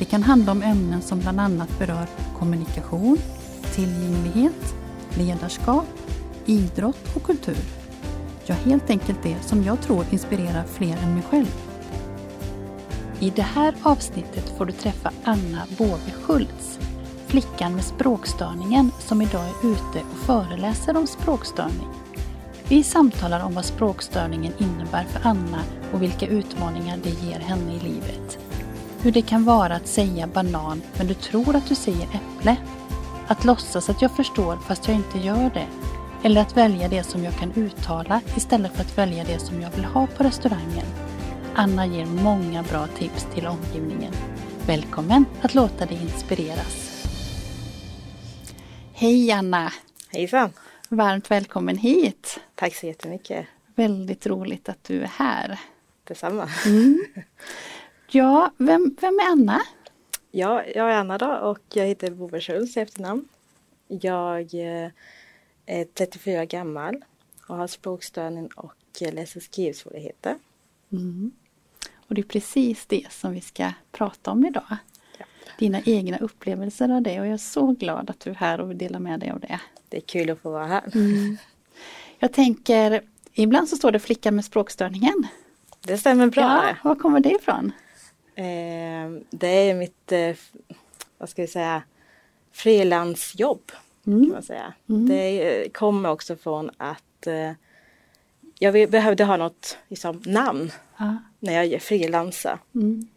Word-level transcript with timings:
Det 0.00 0.06
kan 0.06 0.22
handla 0.22 0.52
om 0.52 0.62
ämnen 0.62 1.02
som 1.02 1.20
bland 1.20 1.40
annat 1.40 1.78
berör 1.78 2.06
kommunikation, 2.38 3.18
tillgänglighet, 3.74 4.74
ledarskap, 5.14 5.86
idrott 6.46 7.16
och 7.16 7.22
kultur. 7.22 7.64
Ja, 8.46 8.54
helt 8.54 8.90
enkelt 8.90 9.22
det 9.22 9.42
som 9.42 9.64
jag 9.64 9.80
tror 9.80 10.06
inspirerar 10.10 10.64
fler 10.64 10.96
än 10.96 11.14
mig 11.14 11.22
själv. 11.30 11.54
I 13.18 13.30
det 13.30 13.42
här 13.42 13.74
avsnittet 13.82 14.48
får 14.58 14.66
du 14.66 14.72
träffa 14.72 15.12
Anna 15.24 15.62
Båge 15.78 16.12
Schultz, 16.22 16.78
flickan 17.26 17.74
med 17.74 17.84
språkstörningen 17.84 18.90
som 18.98 19.22
idag 19.22 19.44
är 19.44 19.70
ute 19.72 20.04
och 20.12 20.18
föreläser 20.26 20.96
om 20.96 21.06
språkstörning. 21.06 21.88
Vi 22.68 22.82
samtalar 22.82 23.44
om 23.44 23.54
vad 23.54 23.64
språkstörningen 23.64 24.52
innebär 24.58 25.04
för 25.04 25.28
Anna 25.28 25.62
och 25.92 26.02
vilka 26.02 26.26
utmaningar 26.26 26.98
det 27.02 27.26
ger 27.26 27.40
henne 27.40 27.74
i 27.74 27.78
livet. 27.78 28.38
Hur 29.02 29.12
det 29.12 29.22
kan 29.22 29.44
vara 29.44 29.74
att 29.74 29.86
säga 29.86 30.26
banan 30.26 30.82
men 30.98 31.06
du 31.06 31.14
tror 31.14 31.56
att 31.56 31.68
du 31.68 31.74
säger 31.74 32.02
äpple. 32.02 32.56
Att 33.26 33.44
låtsas 33.44 33.90
att 33.90 34.02
jag 34.02 34.10
förstår 34.10 34.56
fast 34.56 34.88
jag 34.88 34.96
inte 34.96 35.18
gör 35.18 35.50
det. 35.54 35.66
Eller 36.22 36.40
att 36.40 36.56
välja 36.56 36.88
det 36.88 37.02
som 37.02 37.24
jag 37.24 37.34
kan 37.34 37.52
uttala 37.52 38.20
istället 38.36 38.72
för 38.72 38.80
att 38.80 38.98
välja 38.98 39.24
det 39.24 39.38
som 39.38 39.60
jag 39.60 39.70
vill 39.70 39.84
ha 39.84 40.06
på 40.06 40.22
restaurangen. 40.22 40.86
Anna 41.54 41.86
ger 41.86 42.06
många 42.06 42.62
bra 42.62 42.86
tips 42.86 43.26
till 43.34 43.46
omgivningen. 43.46 44.12
Välkommen 44.66 45.24
att 45.42 45.54
låta 45.54 45.86
dig 45.86 45.98
inspireras. 46.02 47.06
Hej 48.92 49.30
Anna! 49.30 49.72
Hejsan! 50.08 50.50
Varmt 50.88 51.30
välkommen 51.30 51.76
hit! 51.76 52.40
Tack 52.54 52.74
så 52.74 52.86
jättemycket! 52.86 53.46
Väldigt 53.74 54.26
roligt 54.26 54.68
att 54.68 54.84
du 54.84 55.02
är 55.02 55.10
här. 55.16 55.58
Detsamma! 56.04 56.48
Mm. 56.66 57.04
Ja, 58.12 58.52
vem, 58.56 58.96
vem 59.00 59.18
är 59.18 59.32
Anna? 59.32 59.60
Ja, 60.30 60.64
jag 60.64 60.90
är 60.90 60.94
Anna 60.94 61.18
då 61.18 61.26
och 61.26 61.58
jag 61.72 61.86
heter 61.86 62.10
Bove 62.10 62.40
Schultz 62.40 62.76
i 62.76 62.80
efternamn. 62.80 63.28
Jag 63.88 64.54
eh, 64.54 64.90
är 65.66 65.84
34 65.94 66.40
år 66.40 66.44
gammal 66.44 67.04
och 67.46 67.56
har 67.56 67.66
språkstörning 67.66 68.46
och 68.56 68.74
läs 69.00 69.36
och 69.36 69.42
skrivsvårigheter. 69.42 70.34
Mm. 70.92 71.32
Och 72.08 72.14
det 72.14 72.20
är 72.20 72.24
precis 72.24 72.86
det 72.86 73.06
som 73.10 73.32
vi 73.32 73.40
ska 73.40 73.72
prata 73.92 74.30
om 74.30 74.46
idag. 74.46 74.76
Ja. 75.18 75.24
Dina 75.58 75.80
egna 75.84 76.18
upplevelser 76.18 76.96
av 76.96 77.02
det 77.02 77.20
och 77.20 77.26
jag 77.26 77.32
är 77.32 77.36
så 77.36 77.66
glad 77.66 78.10
att 78.10 78.20
du 78.20 78.30
är 78.30 78.34
här 78.34 78.60
och 78.60 78.70
vill 78.70 78.78
dela 78.78 78.98
med 78.98 79.20
dig 79.20 79.30
av 79.30 79.40
det. 79.40 79.60
Det 79.88 79.96
är 79.96 80.00
kul 80.00 80.30
att 80.30 80.38
få 80.38 80.50
vara 80.50 80.66
här. 80.66 80.90
Mm. 80.94 81.36
Jag 82.18 82.32
tänker, 82.32 83.02
ibland 83.32 83.68
så 83.68 83.76
står 83.76 83.92
det 83.92 83.98
flickan 83.98 84.34
med 84.34 84.44
språkstörningen. 84.44 85.26
Det 85.80 85.98
stämmer 85.98 86.26
bra. 86.26 86.42
Ja, 86.42 86.76
var 86.88 86.94
kommer 86.94 87.20
det 87.20 87.30
ifrån? 87.30 87.72
Eh, 88.34 89.10
det 89.30 89.48
är 89.48 89.74
mitt, 89.74 90.12
eh, 90.12 90.36
vad 91.18 91.28
ska 91.28 91.42
vi 91.42 91.48
säga, 91.48 91.82
frilansjobb. 92.52 93.72
Mm. 94.06 94.20
Kan 94.24 94.32
man 94.32 94.42
säga. 94.42 94.74
Mm. 94.88 95.08
Det 95.08 95.68
kommer 95.72 96.10
också 96.10 96.36
från 96.36 96.70
att 96.76 97.26
eh, 97.26 97.52
jag 98.58 98.90
behövde 98.90 99.24
ha 99.24 99.36
något 99.36 99.78
liksom, 99.88 100.22
namn 100.26 100.72
Ja. 100.98 101.16
när 101.38 101.62
jag 101.62 101.82
frilansade. 101.82 102.58
Mm. 102.74 103.08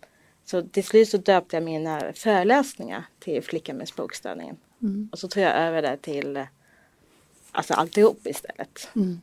Så 0.45 0.61
till 0.61 0.83
slut 0.83 1.09
så 1.09 1.17
döpte 1.17 1.55
jag 1.55 1.63
mina 1.63 2.13
föreläsningar 2.13 3.05
till 3.19 3.43
Flickan 3.43 3.75
med 3.75 3.87
språkstörningen. 3.87 4.57
Mm. 4.81 5.09
Och 5.11 5.19
så 5.19 5.27
tog 5.27 5.43
jag 5.43 5.55
över 5.57 5.81
det 5.81 5.97
till 5.97 6.37
eh, 6.37 6.45
alltså 7.51 7.73
alltihop 7.73 8.27
istället. 8.27 8.89
Mm. 8.95 9.21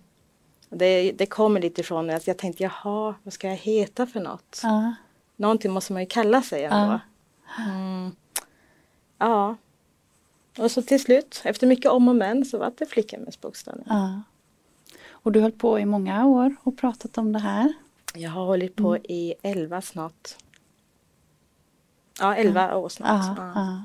Det, 0.69 1.13
det 1.13 1.27
kommer 1.27 1.61
lite 1.61 1.81
ifrån 1.81 2.11
att 2.11 2.27
jag 2.27 2.37
tänkte 2.39 2.63
jaha, 2.63 3.15
vad 3.23 3.33
ska 3.33 3.49
jag 3.49 3.57
heta 3.57 4.07
för 4.07 4.21
något? 4.21 4.61
Ja. 4.63 4.95
Någonting 5.41 5.71
måste 5.73 5.93
man 5.93 6.03
ju 6.03 6.07
kalla 6.09 6.43
sig 6.43 6.65
ändå. 6.65 7.01
Mm. 7.59 8.11
Ja. 9.19 9.57
Och 10.59 10.71
så 10.71 10.83
till 10.83 11.01
slut, 11.03 11.41
efter 11.45 11.67
mycket 11.67 11.91
om 11.91 12.09
och 12.09 12.17
men, 12.17 12.45
så 12.45 12.59
var 12.59 12.73
det 12.79 12.87
Flickan 12.87 13.21
med 13.21 13.35
språkstörning. 13.35 13.85
Ja. 13.89 14.23
Och 15.11 15.33
du 15.33 15.39
har 15.39 15.43
hållit 15.43 15.59
på 15.59 15.79
i 15.79 15.85
många 15.85 16.27
år 16.27 16.57
och 16.63 16.79
pratat 16.79 17.19
om 17.19 17.33
det 17.33 17.39
här. 17.39 17.73
Jag 18.15 18.31
har 18.31 18.45
hållit 18.47 18.77
på 18.77 18.89
Mm. 18.95 19.03
i 19.09 19.35
elva 19.43 19.83
snart. 19.83 20.29
Ja, 22.21 22.35
elva 22.37 22.77
år 22.77 22.89
snart. 22.89 23.39
Ja, 23.39 23.53
Ja. 23.55 23.63
ja. 23.63 23.83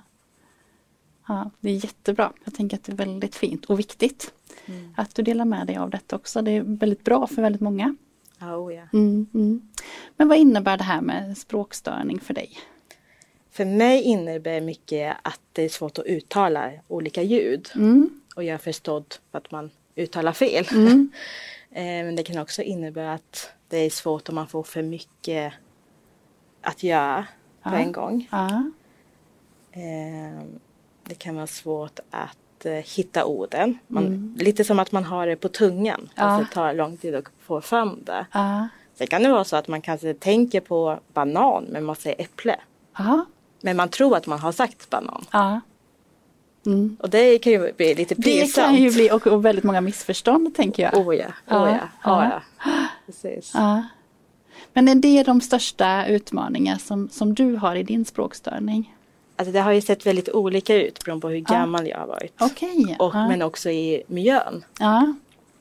ja, 1.27 1.51
det 1.59 1.69
är 1.69 1.73
jättebra. 1.85 2.31
Jag 2.43 2.53
tänker 2.53 2.77
att 2.77 2.83
det 2.83 2.91
är 2.91 2.95
väldigt 2.95 3.35
fint 3.35 3.65
och 3.65 3.79
viktigt 3.79 4.33
Mm. 4.65 4.93
att 4.97 5.15
du 5.15 5.21
delar 5.21 5.45
med 5.45 5.67
dig 5.67 5.77
av 5.77 5.89
detta 5.89 6.15
också. 6.15 6.41
Det 6.41 6.51
är 6.51 6.61
väldigt 6.61 7.03
bra 7.03 7.27
för 7.27 7.41
väldigt 7.41 7.61
många. 7.61 7.95
Ja, 8.39 8.57
oh 8.57 8.73
ja. 8.73 8.83
Mm, 8.93 9.27
mm. 9.33 9.61
Men 10.17 10.27
vad 10.27 10.37
innebär 10.37 10.77
det 10.77 10.83
här 10.83 11.01
med 11.01 11.37
språkstörning 11.37 12.19
för 12.19 12.33
dig? 12.33 12.49
För 13.51 13.65
mig 13.65 14.01
innebär 14.01 14.61
mycket 14.61 15.17
att 15.21 15.39
det 15.51 15.61
är 15.61 15.69
svårt 15.69 15.97
att 15.99 16.05
uttala 16.05 16.71
olika 16.87 17.21
ljud. 17.21 17.69
Mm, 17.75 18.09
Och 18.35 18.43
jag 18.43 18.53
har 18.53 18.57
förstått 18.59 19.21
att 19.31 19.51
man 19.51 19.71
uttalar 19.95 20.31
fel. 20.33 20.65
Mm. 20.71 21.11
Eh, 21.71 21.83
Men 22.05 22.15
det 22.15 22.23
kan 22.23 22.37
också 22.41 22.61
innebära 22.61 23.13
att 23.13 23.49
det 23.67 23.77
är 23.77 23.89
svårt 23.89 24.29
om 24.29 24.35
man 24.35 24.47
får 24.47 24.63
för 24.63 24.81
mycket 24.81 25.53
att 26.61 26.83
göra 26.83 27.27
på 27.63 27.69
Ja. 27.69 27.75
en 27.77 27.91
gång. 27.91 28.27
ja, 28.31 28.71
Eh, 29.71 30.43
Det 31.03 31.15
kan 31.15 31.35
vara 31.35 31.47
svårt 31.47 31.99
att 32.09 32.37
eh, 32.65 32.71
hitta 32.73 33.25
orden. 33.25 33.77
Man, 33.87 34.05
Mm. 34.05 34.35
Lite 34.39 34.63
som 34.63 34.79
att 34.79 34.91
man 34.91 35.03
har 35.03 35.27
det 35.27 35.35
på 35.35 35.47
tungan. 35.49 36.09
Ja. 36.15 36.21
Fast 36.23 36.49
det 36.49 36.55
tar 36.55 36.73
lång 36.73 36.97
tid 36.97 37.15
att 37.15 37.25
få 37.45 37.61
fram 37.61 37.99
det. 38.03 38.25
ja, 38.31 38.67
Sen 38.97 39.07
kan 39.07 39.23
det 39.23 39.29
vara 39.29 39.43
så 39.43 39.55
att 39.55 39.67
man 39.67 39.81
kanske 39.81 40.13
tänker 40.13 40.59
på 40.61 40.99
banan 41.13 41.65
men 41.69 41.83
man 41.85 41.95
säger 41.95 42.21
äpple. 42.21 42.55
ja, 42.97 43.25
Men 43.61 43.77
man 43.77 43.89
tror 43.89 44.17
att 44.17 44.27
man 44.27 44.39
har 44.39 44.51
sagt 44.51 44.89
banan. 44.89 45.25
ja. 45.31 45.61
Mm. 46.65 46.97
Och 46.99 47.09
det 47.09 47.37
kan 47.39 47.53
ju 47.53 47.73
bli 47.73 47.95
lite 47.95 48.15
Det 48.15 48.21
pinsamt. 48.21 48.65
kan 48.67 48.75
ju 48.75 48.91
bli 48.91 49.11
och, 49.11 49.27
och 49.27 49.45
väldigt 49.45 49.63
många 49.63 49.81
missförstånd 49.81 50.55
tänker 50.55 50.83
jag. 50.83 51.07
Oh 51.07 51.15
ja, 51.15 51.25
oh 51.27 51.31
Ja, 51.47 51.69
ja, 51.69 51.77
ja. 52.03 52.23
ja. 52.31 52.41
ja. 52.65 52.71
Precis. 53.05 53.53
Men 54.73 54.87
är 54.87 54.95
det 54.95 55.23
de 55.23 55.41
största 55.41 56.05
utmaningar 56.05 56.77
som, 56.77 57.09
som 57.09 57.33
du 57.33 57.55
har 57.55 57.75
i 57.75 57.83
din 57.83 58.05
språkstörning? 58.05 58.94
Alltså 59.35 59.51
det 59.51 59.59
har 59.59 59.71
ju 59.71 59.81
sett 59.81 60.05
väldigt 60.05 60.29
olika 60.29 60.75
ut 60.75 61.05
beroende 61.05 61.21
på 61.21 61.29
hur 61.29 61.39
gammal 61.39 61.87
jag 61.87 61.97
har 61.97 62.07
varit. 62.07 62.33
Okej. 62.39 62.95
Och. 62.99 63.13
Men 63.15 63.41
också 63.41 63.69
i 63.69 64.03
miljön. 64.07 64.65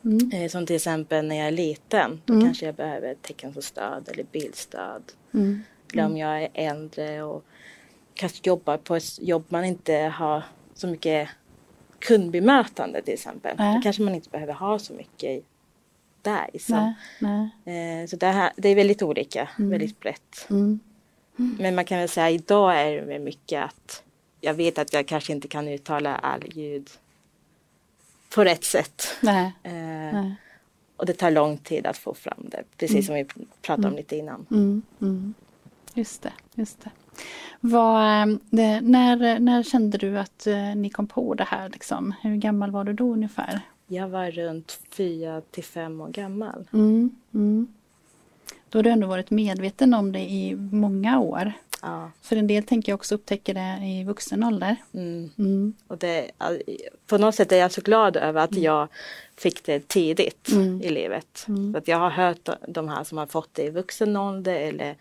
Mm. 0.04 0.30
Eh, 0.32 0.48
Som 0.50 0.66
till 0.66 0.76
exempel 0.76 1.26
när 1.26 1.36
jag 1.36 1.46
är 1.46 1.50
liten. 1.52 2.20
Då 2.24 2.32
Mm. 2.32 2.44
kanske 2.46 2.66
jag 2.66 2.74
behöver 2.74 3.14
teckenstöd 3.14 4.08
eller 4.12 4.24
bildstöd. 4.32 5.02
Mm. 5.34 5.62
Eller 5.92 6.06
om 6.06 6.16
jag 6.16 6.42
är 6.42 6.48
äldre 6.54 7.22
och 7.22 7.44
kanske 8.14 8.48
jobbar 8.48 8.76
på 8.76 8.96
ett 8.96 9.18
jobb 9.22 9.44
man 9.48 9.64
inte 9.64 9.94
har 9.94 10.42
så 10.74 10.86
mycket 10.86 11.28
kundbemötande 11.98 13.02
till 13.02 13.14
exempel. 13.14 13.54
Nej. 13.58 13.76
Då 13.76 13.82
kanske 13.82 14.02
man 14.02 14.14
inte 14.14 14.30
behöver 14.30 14.52
ha 14.52 14.78
så 14.78 14.92
mycket 14.92 15.44
där. 16.22 16.50
Liksom. 16.52 16.94
Nej, 17.18 17.50
nej. 17.64 18.02
Eh, 18.02 18.06
Så 18.06 18.16
det, 18.16 18.26
här, 18.26 18.52
det 18.56 18.68
är 18.68 18.74
väldigt 18.74 19.02
olika, 19.02 19.48
Mm. 19.58 19.70
väldigt 19.70 20.00
brett. 20.00 20.46
Mm. 21.38 21.56
Men 21.60 21.74
man 21.74 21.84
kan 21.84 21.98
väl 21.98 22.08
säga 22.08 22.30
idag 22.30 22.80
är 22.80 23.06
det 23.06 23.18
mycket 23.18 23.64
att 23.64 24.02
jag 24.40 24.54
vet 24.54 24.78
att 24.78 24.92
jag 24.92 25.06
kanske 25.06 25.32
inte 25.32 25.48
kan 25.48 25.68
uttala 25.68 26.16
all 26.16 26.42
ljud 26.54 26.90
på 28.34 28.44
rätt 28.44 28.64
sätt. 28.64 29.02
Nej. 29.20 29.52
Eh, 29.62 29.72
nej. 29.72 30.34
och 30.96 31.06
det 31.06 31.12
tar 31.12 31.30
lång 31.30 31.58
tid 31.58 31.86
att 31.86 31.96
få 31.96 32.14
fram 32.14 32.46
det, 32.50 32.62
precis 32.76 33.06
som 33.06 33.14
vi 33.14 33.26
pratade 33.62 33.88
om 33.88 33.94
lite 33.94 34.16
innan. 34.16 34.46
Mm. 34.50 34.82
Mm. 35.00 35.34
Just 35.94 36.22
det, 36.22 36.32
just 36.54 36.84
det. 36.84 36.90
Vad, 37.60 38.22
eh, 38.22 38.36
det, 38.50 38.80
när, 38.80 39.38
när 39.38 39.62
kände 39.62 39.98
du 39.98 40.18
att 40.18 40.46
eh, 40.46 40.74
ni 40.74 40.90
kom 40.90 41.06
på 41.06 41.34
det 41.34 41.44
här? 41.44 41.68
Liksom? 41.68 42.14
Hur 42.22 42.36
gammal 42.36 42.70
var 42.70 42.84
du 42.84 42.92
då 42.92 43.12
ungefär? 43.12 43.60
Jag 43.86 44.08
var 44.08 44.30
runt 44.30 44.80
fyra 44.90 45.40
till 45.40 45.64
fem 45.64 46.00
år 46.00 46.08
gammal. 46.08 46.68
Mm. 46.72 47.10
Mm. 47.34 47.66
Då 48.74 48.78
har 48.78 48.82
du 48.82 48.90
ändå 48.90 49.06
varit 49.06 49.30
medveten 49.30 49.94
om 49.94 50.12
det 50.12 50.18
i 50.18 50.56
många 50.56 51.20
år. 51.20 51.52
Ja. 51.82 52.10
För 52.22 52.36
en 52.36 52.46
del 52.46 52.62
tänker 52.64 52.92
jag 52.92 52.96
också 52.96 53.14
upptäcker 53.14 53.54
det 53.54 53.86
i 53.86 54.04
vuxen 54.04 54.44
ålder. 54.44 54.76
Mm. 54.94 55.30
Mm. 55.38 55.74
Och 55.88 55.98
det, 55.98 56.30
på 57.06 57.18
något 57.18 57.34
sätt 57.34 57.52
är 57.52 57.56
jag 57.56 57.72
så 57.72 57.80
glad 57.80 58.16
över 58.16 58.40
att 58.40 58.54
jag 58.54 58.88
fick 59.36 59.64
det 59.64 59.88
tidigt 59.88 60.48
Mm. 60.52 60.82
i 60.82 60.90
livet. 60.90 61.44
Mm. 61.48 61.74
Att 61.74 61.88
jag 61.88 61.98
har 61.98 62.10
hört 62.10 62.48
de 62.68 62.88
här 62.88 63.04
som 63.04 63.18
har 63.18 63.26
fått 63.26 63.50
det 63.52 63.62
i 63.62 63.70
vuxen 63.70 64.16
ålder 64.16 64.54
eller 64.54 64.96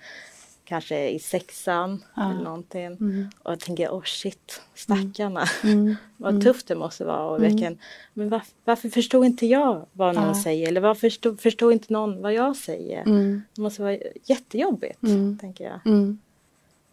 kanske 0.65 1.10
i 1.10 1.19
sexan 1.19 2.04
Ja. 2.15 2.31
eller 2.31 2.44
någonting. 2.44 2.86
Mm. 2.86 3.30
Och 3.44 3.51
jag 3.51 3.60
tänker, 3.60 3.89
oh 3.89 4.04
shit, 4.04 4.62
stackarna. 4.75 5.45
Mm. 5.63 5.95
Vad 6.18 6.42
tufft 6.44 6.68
det 6.68 6.75
måste 6.75 7.06
vara. 7.06 7.24
Och 7.25 7.44
verkligen, 7.44 7.77
men 8.13 8.30
varför, 8.30 8.48
varför 8.65 8.89
förstår 8.89 9.25
inte 9.25 9.45
jag 9.45 9.86
vad 9.94 10.15
någon 10.15 10.27
Ja. 10.27 10.42
säger? 10.44 10.68
Eller 10.68 10.81
varför 10.81 11.00
förstår, 11.00 11.36
förstår 11.36 11.74
inte 11.74 11.94
någon 11.94 12.21
vad 12.21 12.33
jag 12.33 12.56
säger? 12.56 13.01
Mm. 13.01 13.42
Det 13.56 13.62
måste 13.62 13.81
vara 13.81 13.98
jättejobbigt, 14.25 15.04
Mm. 15.04 15.38
tänker 15.42 15.63
jag. 15.63 15.80
Mm. 15.86 16.19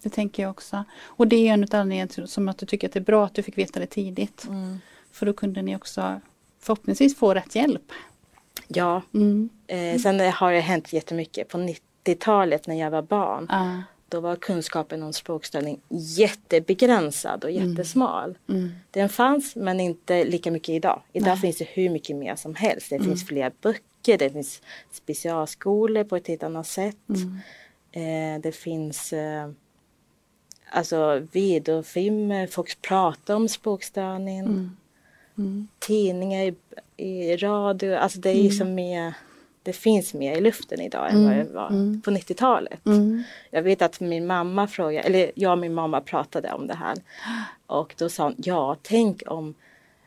Det 0.03 0.11
tänker 0.11 0.43
jag 0.43 0.51
också. 0.51 0.85
Och 1.03 1.27
det 1.29 1.37
är 1.49 1.53
en 1.53 1.65
av 1.65 1.69
anledningarna 1.73 2.27
som 2.27 2.49
att 2.49 2.59
du 2.59 2.67
tycker 2.67 2.87
att 2.89 2.93
det 2.93 2.99
är 2.99 3.05
bra 3.05 3.25
att 3.25 3.35
du 3.35 3.43
fick 3.43 3.59
veta 3.59 3.81
det 3.81 3.87
tidigt. 3.87 4.47
Mm. 4.49 4.79
För 5.13 5.27
då 5.27 5.33
kunde 5.33 5.63
ni 5.63 5.77
också 5.77 6.21
förhoppningsvis 6.61 7.17
få 7.17 7.35
rätt 7.35 7.55
hjälp. 7.55 7.93
Ja, 8.69 9.03
Mm. 9.15 9.49
eh, 9.67 9.99
sen 9.99 10.21
har 10.33 10.53
det 10.53 10.61
hänt 10.61 10.93
jättemycket. 10.93 11.49
På 11.49 11.59
90-talet 12.05 12.67
när 12.67 12.75
jag 12.75 12.91
var 12.91 13.03
barn, 13.03 13.47
Ja. 13.51 13.83
då 14.09 14.21
var 14.21 14.37
kunskapen 14.37 15.03
om 15.03 15.13
språkstörning 15.13 15.81
jättebegränsad 15.89 17.45
och 17.45 17.51
jättesmal. 17.51 18.39
Mm. 18.49 18.71
Den 18.91 19.09
fanns 19.09 19.57
men 19.57 19.81
inte 19.81 20.25
lika 20.25 20.51
mycket 20.51 20.69
idag. 20.69 21.03
Idag 21.13 21.27
Nej. 21.29 21.37
finns 21.41 21.59
det 21.59 21.69
hur 21.69 21.91
mycket 21.91 22.17
mer 22.17 22.37
som 22.37 22.55
helst. 22.55 22.91
Det 22.91 23.01
finns 23.01 23.27
fler 23.27 23.53
böcker, 23.63 24.19
det 24.19 24.31
finns 24.31 24.63
specialskolor 24.93 26.05
på 26.05 26.17
ett 26.17 26.29
helt 26.29 26.43
annat 26.43 26.67
sätt. 26.67 26.97
Mm. 27.09 27.39
Eh, 27.93 28.41
det 28.41 28.53
finns 28.53 29.13
eh, 29.13 29.51
alltså 30.71 31.27
videofilmer, 31.33 32.47
folk 32.47 32.83
pratar 32.83 33.35
om 33.35 33.49
språkstörning. 33.49 34.39
Mm. 34.39 34.77
Mm. 35.39 35.69
Tidningar, 35.79 36.45
i, 36.45 36.55
i 36.97 37.37
radio, 37.37 37.95
alltså 37.95 38.19
det 38.19 38.31
är 38.31 38.43
ju 38.43 38.51
som 38.51 38.75
mer 38.75 39.15
det 39.63 39.73
finns 39.73 40.15
mer 40.15 40.37
i 40.37 40.41
luften 40.41 40.81
idag 40.81 41.11
än 41.11 41.25
vad 41.25 41.37
det 41.37 41.45
var 41.53 41.69
Mm. 41.69 42.01
på 42.01 42.11
90-talet. 42.11 42.87
Mm. 42.87 43.23
Jag 43.51 43.63
vet 43.63 43.83
att 43.83 44.01
min 44.01 44.27
mamma 44.27 44.67
frågade, 44.67 45.07
eller 45.07 45.31
jag 45.35 45.53
och 45.53 45.59
min 45.59 45.75
mamma 45.75 46.01
pratade 46.01 46.53
om 46.53 46.67
det 46.67 46.75
här. 46.75 46.97
Och 47.67 47.95
då 47.99 48.09
sa 48.09 48.25
hon, 48.25 48.35
ja 48.39 48.77
tänk 48.83 49.23
om 49.27 49.55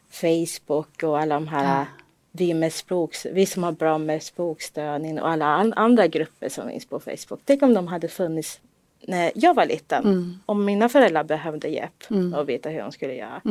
Facebook 0.10 1.04
och 1.04 1.20
alla 1.20 1.36
de 1.36 1.48
här 1.48 1.80
Ja. 1.80 1.86
vi, 2.32 2.54
med 2.54 2.74
språks, 2.74 3.26
vi 3.32 3.46
som 3.46 3.64
har 3.64 3.72
bra 3.72 3.98
med 3.98 4.24
språkstörning 4.24 5.22
och 5.22 5.30
alla 5.30 5.46
an, 5.46 5.74
andra 5.74 6.08
grupper 6.08 6.50
som 6.50 6.70
finns 6.70 6.86
på 6.86 7.00
Facebook. 7.00 7.40
Tänk 7.46 7.62
om 7.62 7.74
de 7.74 7.88
hade 7.88 8.08
funnits 8.08 8.60
när 9.08 9.32
jag 9.36 9.54
var 9.54 9.66
liten. 9.66 10.04
Mm. 10.04 10.38
Om 10.46 10.66
mina 10.66 10.90
föräldrar 10.90 11.24
behövde 11.24 11.68
hjälp 11.68 12.04
Mm. 12.10 12.34
och 12.34 12.50
veta 12.50 12.70
hur 12.70 12.80
de 12.80 12.92
skulle 12.92 13.14
göra. 13.16 13.42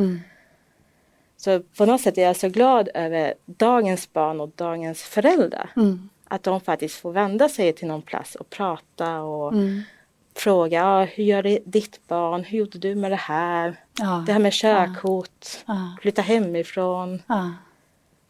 Mm. 1.47 1.61
Så 1.63 1.77
på 1.77 1.85
något 1.85 2.01
sätt 2.01 2.17
är 2.17 2.21
jag 2.23 2.35
så 2.35 2.49
glad 2.49 2.89
över 2.93 3.33
dagens 3.45 4.13
barn 4.13 4.41
och 4.41 4.49
dagens 4.55 5.03
föräldrar. 5.03 5.69
Mm. 5.75 6.09
Att 6.27 6.43
de 6.43 6.61
faktiskt 6.61 6.95
får 6.95 7.11
vända 7.11 7.49
sig 7.49 7.73
till 7.73 7.87
någon 7.87 8.01
plats 8.01 8.35
och 8.35 8.49
prata 8.49 9.21
och 9.21 9.53
Mm. 9.53 9.81
fråga 10.35 10.79
ja, 10.79 11.03
hur 11.03 11.23
gör 11.23 11.43
det, 11.43 11.59
ditt 11.65 12.07
barn, 12.07 12.43
hur 12.43 12.57
gjorde 12.57 12.77
du 12.79 12.95
med 12.95 13.11
det 13.11 13.15
här? 13.15 13.75
Ja. 13.99 14.23
Det 14.25 14.31
här 14.33 14.39
med 14.39 14.53
körkort, 14.53 15.47
Ja. 15.65 15.95
flytta 16.01 16.21
hemifrån, 16.21 17.21
Ja. 17.27 17.51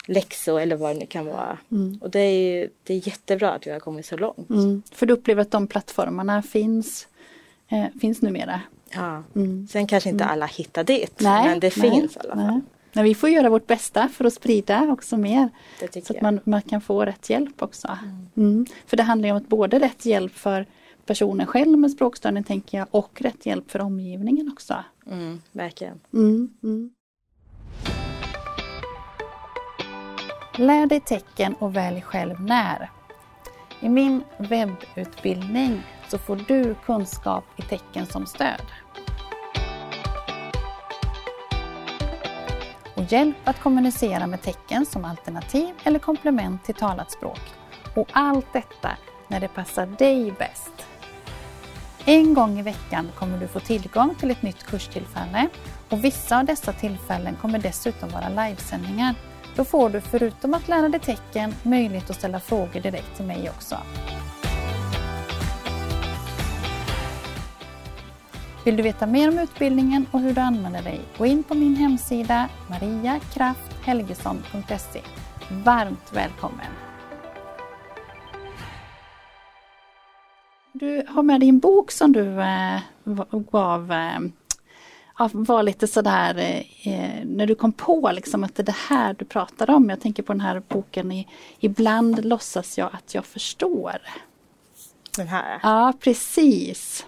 läxor 0.07 0.59
eller 0.59 0.75
vad 0.75 0.95
det 0.95 0.99
nu 0.99 1.05
kan 1.05 1.25
vara. 1.25 1.57
Mm. 1.71 1.99
Och 2.01 2.09
det 2.09 2.19
är, 2.19 2.69
det 2.83 2.93
är 2.93 3.07
jättebra 3.07 3.51
att 3.51 3.67
vi 3.67 3.71
har 3.71 3.79
kommit 3.79 4.05
så 4.05 4.17
långt. 4.17 4.49
Mm. 4.49 4.83
För 4.91 5.05
du 5.05 5.13
upplever 5.13 5.41
att 5.41 5.51
de 5.51 5.67
plattformarna 5.67 6.41
finns, 6.41 7.07
eh, 7.69 7.85
finns 8.01 8.21
numera? 8.21 8.61
Ja. 8.95 9.23
Mm. 9.35 9.67
Sen 9.71 9.87
kanske 9.87 10.09
inte 10.09 10.25
alla 10.25 10.45
hittar 10.45 10.83
dit, 10.83 11.19
Nej, 11.19 11.49
men 11.49 11.59
det 11.59 11.77
nej, 11.77 11.91
finns 11.91 12.15
i 12.15 12.19
alla 12.19 12.35
fall. 12.35 12.45
nej. 12.47 12.61
Men 12.93 13.03
vi 13.03 13.15
får 13.15 13.29
göra 13.29 13.49
vårt 13.49 13.67
bästa 13.67 14.09
för 14.09 14.25
att 14.25 14.33
sprida 14.33 14.91
också 14.91 15.17
mer. 15.17 15.49
Så 16.03 16.13
att 16.13 16.21
man, 16.21 16.39
man 16.43 16.61
kan 16.61 16.81
få 16.81 17.05
rätt 17.05 17.29
hjälp 17.29 17.61
också. 17.61 17.97
Mm. 18.37 18.65
För 18.85 18.97
det 18.97 19.03
handlar 19.03 19.27
ju 19.27 19.31
om 19.31 19.37
att 19.37 19.47
både 19.47 19.79
rätt 19.79 20.05
hjälp 20.05 20.33
för 20.33 20.65
personen 21.05 21.47
själv 21.47 21.77
med 21.77 21.91
språkstörning 21.91 22.43
tänker 22.43 22.77
jag 22.77 22.87
och 22.91 23.21
rätt 23.21 23.45
hjälp 23.45 23.71
för 23.71 23.81
omgivningen 23.81 24.51
också. 24.51 24.83
Mm, 25.07 25.41
verkligen. 25.51 25.99
Mm. 26.13 26.53
Mm. 26.63 26.91
Lär 30.57 30.85
dig 30.85 30.99
tecken 30.99 31.53
och 31.53 31.75
välj 31.75 32.01
själv 32.01 32.41
när. 32.41 32.91
I 33.81 33.89
min 33.89 34.23
webbutbildning 34.37 35.83
så 36.09 36.17
får 36.17 36.35
du 36.47 36.75
kunskap 36.85 37.43
i 37.57 37.61
tecken 37.61 38.05
som 38.05 38.25
stöd. 38.25 38.61
Och 43.03 43.11
hjälp 43.11 43.35
att 43.43 43.59
kommunicera 43.59 44.27
med 44.27 44.41
tecken 44.41 44.85
som 44.85 45.05
alternativ 45.05 45.75
eller 45.83 45.99
komplement 45.99 46.63
till 46.63 46.75
talat 46.75 47.11
språk. 47.11 47.39
Och 47.95 48.09
allt 48.11 48.53
detta 48.53 48.89
när 49.27 49.39
det 49.39 49.47
passar 49.47 49.85
dig 49.85 50.31
bäst. 50.31 50.71
En 52.05 52.33
gång 52.33 52.59
i 52.59 52.61
veckan 52.61 53.09
kommer 53.15 53.37
du 53.37 53.47
få 53.47 53.59
tillgång 53.59 54.15
till 54.15 54.31
ett 54.31 54.41
nytt 54.41 54.63
kurstillfälle 54.63 55.47
och 55.89 56.03
vissa 56.03 56.39
av 56.39 56.45
dessa 56.45 56.73
tillfällen 56.73 57.35
kommer 57.41 57.59
dessutom 57.59 58.09
vara 58.09 58.29
livesändningar. 58.29 59.15
Då 59.55 59.65
får 59.65 59.89
du 59.89 60.01
förutom 60.01 60.53
att 60.53 60.67
lära 60.67 60.89
dig 60.89 60.99
tecken 60.99 61.55
möjlighet 61.63 62.09
att 62.09 62.15
ställa 62.15 62.39
frågor 62.39 62.79
direkt 62.79 63.15
till 63.15 63.25
mig 63.25 63.49
också. 63.49 63.77
Vill 68.65 68.77
du 68.77 68.83
veta 68.83 69.05
mer 69.07 69.29
om 69.29 69.39
utbildningen 69.39 70.05
och 70.11 70.19
hur 70.19 70.33
du 70.33 70.41
använder 70.41 70.83
dig? 70.83 71.01
Gå 71.17 71.25
in 71.25 71.43
på 71.43 71.53
min 71.53 71.75
hemsida 71.75 72.49
mariakrafthelgesson.se. 72.69 75.01
Varmt 75.51 76.13
välkommen! 76.13 76.65
Du 80.73 81.05
har 81.09 81.23
med 81.23 81.39
dig 81.39 81.49
en 81.49 81.59
bok 81.59 81.91
som 81.91 82.11
du 82.11 82.21
v- 82.23 82.79
gav, 83.51 83.93
ja, 85.19 85.29
var 85.33 85.63
lite 85.63 85.87
sådär 85.87 86.63
eh, 86.83 87.25
när 87.25 87.47
du 87.47 87.55
kom 87.55 87.71
på 87.71 88.11
liksom 88.13 88.43
att 88.43 88.55
det 88.55 88.61
är 88.61 88.65
det 88.65 88.75
här 88.89 89.15
du 89.19 89.25
pratar 89.25 89.69
om. 89.69 89.89
Jag 89.89 90.01
tänker 90.01 90.23
på 90.23 90.33
den 90.33 90.41
här 90.41 90.61
boken 90.67 91.11
i, 91.11 91.27
Ibland 91.59 92.25
låtsas 92.25 92.77
jag 92.77 92.89
att 92.93 93.15
jag 93.15 93.25
förstår. 93.25 93.97
Den 95.17 95.27
här. 95.27 95.59
Ja, 95.63 95.93
precis. 95.99 97.05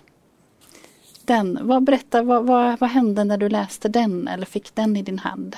Den, 1.25 1.59
vad, 1.61 1.83
berätta, 1.83 2.21
vad, 2.23 2.45
vad, 2.45 2.79
vad 2.79 2.89
hände 2.89 3.23
när 3.23 3.37
du 3.37 3.49
läste 3.49 3.89
den 3.89 4.27
eller 4.27 4.45
fick 4.45 4.75
den 4.75 4.97
i 4.97 5.01
din 5.01 5.19
hand? 5.19 5.55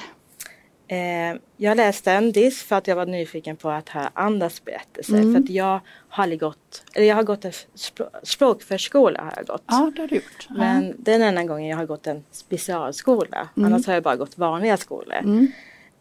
Eh, 0.88 1.40
jag 1.58 1.78
läste 1.78 2.12
en 2.12 2.31
dels 2.31 2.64
för 2.64 2.75
att 2.75 2.88
jag 2.88 2.96
var 2.96 3.06
nyfiken 3.06 3.56
på 3.56 3.69
att 3.69 3.90
höra 3.90 4.12
andras 4.14 4.66
berättelser. 4.66 5.14
Mm. 5.16 5.34
För 5.34 5.40
att 5.44 5.50
jag 5.50 5.80
har 6.10 6.36
gått, 6.36 6.84
eller 6.94 7.06
jag 7.06 7.16
har 7.16 7.24
gått 7.24 7.46
en 7.46 7.52
språk, 7.75 8.10
språkförskola 8.24 9.22
har 9.22 9.34
jag 9.36 9.46
gått. 9.46 9.64
Ja, 9.68 9.92
det 9.96 10.02
har 10.02 10.08
du 10.08 10.16
gjort. 10.16 10.48
Men 10.50 10.95
det 11.00 11.14
är 11.14 11.19
den 11.19 11.28
enda 11.28 11.44
gången 11.44 11.68
jag 11.68 11.78
har 11.78 11.86
gått 11.86 12.07
en 12.07 12.24
specialskola. 12.31 13.50
Annars 13.56 13.88
har 13.88 13.94
jag 13.94 14.04
bara 14.04 14.16
gått 14.16 14.38
vanliga 14.38 14.78
skolor. 14.78 15.14
mm, 15.24 15.47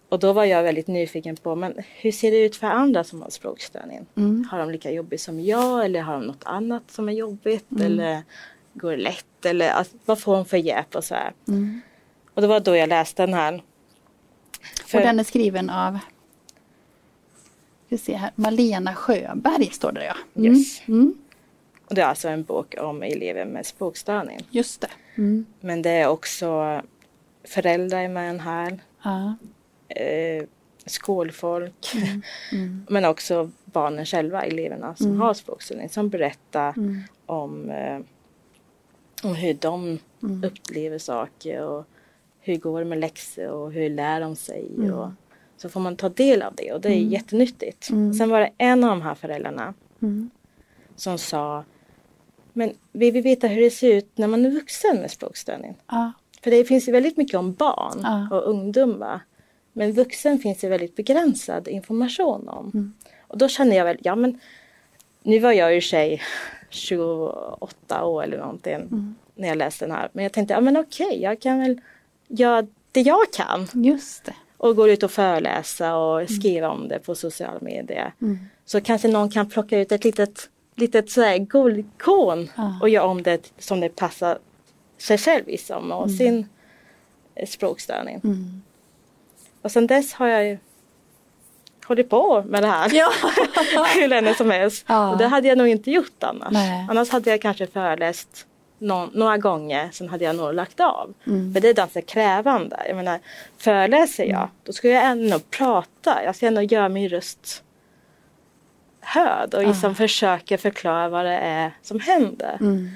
Och 0.08 0.18
då 0.18 0.32
var 0.32 0.44
jag 0.44 0.62
väldigt 0.62 0.87
nyfiken 0.87 1.37
på, 1.37 1.54
men 1.56 1.75
hur 2.00 2.12
ser 2.12 2.30
det 2.30 2.44
ut 2.44 2.56
för 2.56 2.66
andra 2.66 3.04
som 3.04 3.23
har 3.23 3.30
språkstörning? 3.30 4.06
mm, 4.16 4.49
Har 4.50 4.58
de 4.58 4.70
lika 4.70 4.90
jobbigt 4.90 5.20
som 5.20 5.40
jag 5.40 5.85
eller 5.85 6.00
har 6.00 6.14
de 6.14 6.26
något 6.26 6.44
annat 6.44 6.82
som 6.90 7.08
är 7.08 7.12
jobbigt? 7.12 7.70
Mm. 7.70 7.82
Eller 7.87 8.23
går 8.76 8.97
lätt? 8.97 9.45
Eller 9.47 9.71
alltså, 9.71 9.97
vad 10.04 10.21
får 10.21 10.35
de 10.37 10.45
för 10.45 10.56
hjälp 10.56 10.95
och 10.95 11.04
så 11.04 11.14
här. 11.14 11.33
mm. 11.49 11.80
Och 12.35 12.42
det 12.42 12.49
var 12.49 12.61
då 12.61 12.76
jag 12.76 12.88
läste 12.88 13.23
den 13.23 13.35
här. 13.35 13.62
För- 14.87 14.99
Och 14.99 15.04
den 15.04 15.18
är 15.21 15.25
skriven 15.25 15.71
av 15.71 15.99
vi 17.88 17.99
ser 17.99 18.16
här, 18.16 18.30
Malena 18.35 18.95
Sjöberg 18.95 19.71
står 19.71 19.92
det 19.92 20.04
ja. 20.04 20.16
Mm. 20.37 20.52
Yes. 20.56 20.83
Mm. 20.88 21.14
Och 21.88 21.95
det 21.95 22.02
är 22.02 22.06
alltså 22.06 22.28
en 22.28 22.42
bok 22.45 22.75
om 22.78 23.02
elever 23.02 23.45
med 23.45 23.66
språkstörning. 23.66 24.40
Just 24.50 24.80
det. 24.80 24.90
Mm. 25.14 25.47
Men 25.61 25.83
det 25.83 25.90
är 25.90 26.09
också 26.09 26.83
föräldrar 27.45 28.09
med 28.09 28.28
den 28.28 28.40
här. 28.40 28.78
Ja. 29.02 29.35
Eh, 29.88 30.45
skolfolk. 30.87 31.95
Mm. 32.52 32.87
Men 32.88 33.04
också 33.04 33.50
barnen 33.64 34.06
själva, 34.06 34.42
eleverna 34.42 34.97
som 34.97 35.06
Mm. 35.06 35.21
har 35.21 35.35
språkstörning. 35.35 35.88
Som 35.88 36.09
berättar 36.09 36.68
Mm. 36.76 37.00
om, 37.26 37.71
eh, 37.71 37.99
om 39.23 39.35
hur 39.35 39.54
de 39.54 39.99
Mm. 40.23 40.44
upplever 40.44 40.99
saker. 40.99 41.62
Och 41.62 41.85
hur 42.40 42.56
går 42.56 42.78
det 42.78 42.85
med 42.87 42.99
läxor 42.99 43.49
och 43.49 43.73
hur 43.73 43.90
lär 43.90 44.20
de 44.20 44.37
sig. 44.37 44.66
Mm. 44.76 44.94
Och, 44.94 45.11
så 45.56 45.68
får 45.68 45.80
man 45.80 45.96
ta 45.96 46.08
del 46.08 46.42
av 46.42 46.54
det 46.54 46.73
och 46.73 46.80
det 46.80 46.88
är 46.88 46.96
Mm. 46.99 47.08
jättenyttigt. 47.08 47.90
Mm. 47.90 48.14
Sen 48.14 48.30
var 48.30 48.40
det 48.40 48.50
en 48.58 48.85
av 48.85 48.90
de 48.90 49.02
här 49.02 49.14
föräldrarna 49.14 49.75
Mm. 50.02 50.30
som 50.96 51.18
sa 51.18 51.64
Men 52.52 52.73
vi 52.92 53.11
vill 53.11 53.23
veta 53.23 53.46
hur 53.46 53.61
det 53.62 53.70
ser 53.70 53.92
ut 53.96 54.18
när 54.18 54.26
man 54.26 54.46
är 54.46 54.50
vuxen 54.50 54.96
med 55.00 55.11
språkstörning. 55.11 55.75
Ja. 55.87 56.12
För 56.42 56.50
det 56.50 56.64
finns 56.64 56.88
ju 56.88 56.92
väldigt 56.92 57.16
mycket 57.16 57.35
om 57.38 57.52
barn 57.52 58.00
Ja. 58.02 58.37
och 58.37 58.50
ungdomar. 58.50 59.20
Men 59.73 59.92
vuxen 59.92 60.38
finns 60.38 60.58
det 60.61 60.68
väldigt 60.68 60.96
begränsad 60.96 61.68
information 61.68 62.49
om. 62.49 62.70
Mm. 62.75 62.92
Och 63.20 63.38
då 63.38 63.49
känner 63.49 63.76
jag 63.76 63.85
väl, 63.85 63.99
ja 64.02 64.14
men 64.16 64.40
nu 65.23 65.38
var 65.38 65.52
jag 65.52 65.75
ju 65.75 65.80
tjej 65.80 66.23
28 66.76 68.04
år 68.04 68.23
eller 68.25 68.38
någonting 68.38 68.75
Mm. 68.75 69.14
när 69.35 69.49
jag 69.49 69.56
läste 69.59 69.85
den 69.85 69.95
här. 69.97 70.09
Men 70.12 70.23
jag 70.23 70.33
tänkte, 70.33 70.54
ja 70.54 70.61
men 70.61 70.76
okej, 70.76 71.23
jag 71.23 71.40
kan 71.40 71.61
väl 71.61 71.80
göra 72.28 72.66
det 72.92 73.00
jag 73.00 73.33
kan. 73.33 73.68
Just 73.85 74.25
det. 74.25 74.35
Och 74.56 74.76
gå 74.76 74.88
ut 74.88 75.02
och 75.02 75.11
föreläsa 75.11 75.97
och 75.97 76.30
skriva 76.30 76.68
om 76.68 76.88
det 76.88 76.99
på 76.99 77.14
sociala 77.14 77.59
medier. 77.61 78.12
Mm. 78.23 78.38
Så 78.64 78.80
kanske 78.80 79.09
någon 79.09 79.30
kan 79.30 79.49
plocka 79.50 79.78
ut 79.78 79.92
ett 79.92 80.04
litet 80.04 80.49
litet 80.78 81.11
sådär 81.11 81.38
guldkorn 81.38 82.49
Ja. 82.56 82.78
och 82.83 82.88
göra 82.88 83.04
om 83.04 83.23
det 83.23 83.52
som 83.59 83.80
det 83.80 83.88
passar 83.88 84.38
sig 84.99 85.18
själv 85.18 85.47
liksom 85.47 85.92
och 85.92 86.04
Mm. 86.06 86.16
sin 86.16 86.49
språkstörning. 87.47 88.21
Mm. 88.25 88.62
Och 89.62 89.71
sen 89.73 89.87
dess 89.87 90.12
har 90.12 90.26
jag 90.28 90.59
hållit 91.88 92.10
på 92.10 92.42
med 92.42 92.62
det 92.62 92.66
här 92.68 92.90
Ja. 92.94 93.08
hur 94.00 94.08
länge 94.08 94.34
som 94.34 94.50
helst. 94.50 94.84
Ja. 94.88 95.10
Och 95.10 95.18
det 95.18 95.26
hade 95.26 95.48
jag 95.48 95.58
nog 95.58 95.68
inte 95.68 95.90
gjort 95.90 96.22
annars. 96.22 96.52
Nej. 96.52 96.86
Annars 96.90 97.10
hade 97.10 97.30
jag 97.30 97.42
kanske 97.42 97.66
föreläst 97.66 98.46
nå- 98.78 99.08
några 99.12 99.36
gånger, 99.38 99.88
sen 99.92 100.08
hade 100.08 100.24
jag 100.24 100.36
nog 100.36 100.54
lagt 100.54 100.80
av. 100.80 101.14
Mm. 101.26 101.54
För 101.54 101.60
det 101.60 101.68
är 101.68 101.74
ganska 101.74 102.02
krävande. 102.02 102.76
Jag 102.88 102.96
menar, 102.96 103.18
föreläser 103.58 104.24
jag, 104.24 104.48
då 104.64 104.72
ska 104.72 104.88
jag 104.88 105.04
ändå 105.04 105.38
prata. 105.38 106.24
Jag 106.24 106.36
ska 106.36 106.46
ändå 106.46 106.62
göra 106.62 106.88
min 106.88 107.08
röst 107.08 107.62
hörd 109.00 109.54
och 109.54 109.66
liksom 109.66 109.94
försöka 109.94 110.58
förklara 110.58 111.08
vad 111.08 111.24
det 111.24 111.36
är 111.38 111.70
som 111.82 112.00
händer. 112.00 112.56
Mm. 112.60 112.90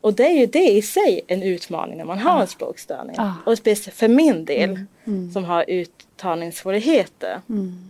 Och 0.00 0.14
det 0.14 0.26
är 0.26 0.40
ju 0.40 0.46
det 0.46 0.70
i 0.70 0.82
sig 0.82 1.20
en 1.26 1.42
utmaning 1.42 1.98
när 1.98 2.04
man 2.04 2.18
har 2.18 2.40
en 2.40 2.46
språkstörning. 2.46 3.14
Ja. 3.18 3.34
Och 3.46 3.58
speciellt 3.58 3.96
för 3.98 4.08
min 4.08 4.44
del 4.44 4.78
Mm. 5.06 5.32
som 5.32 5.44
har 5.44 5.64
uttalningssvårigheter. 5.70 7.40
Mm. 7.48 7.89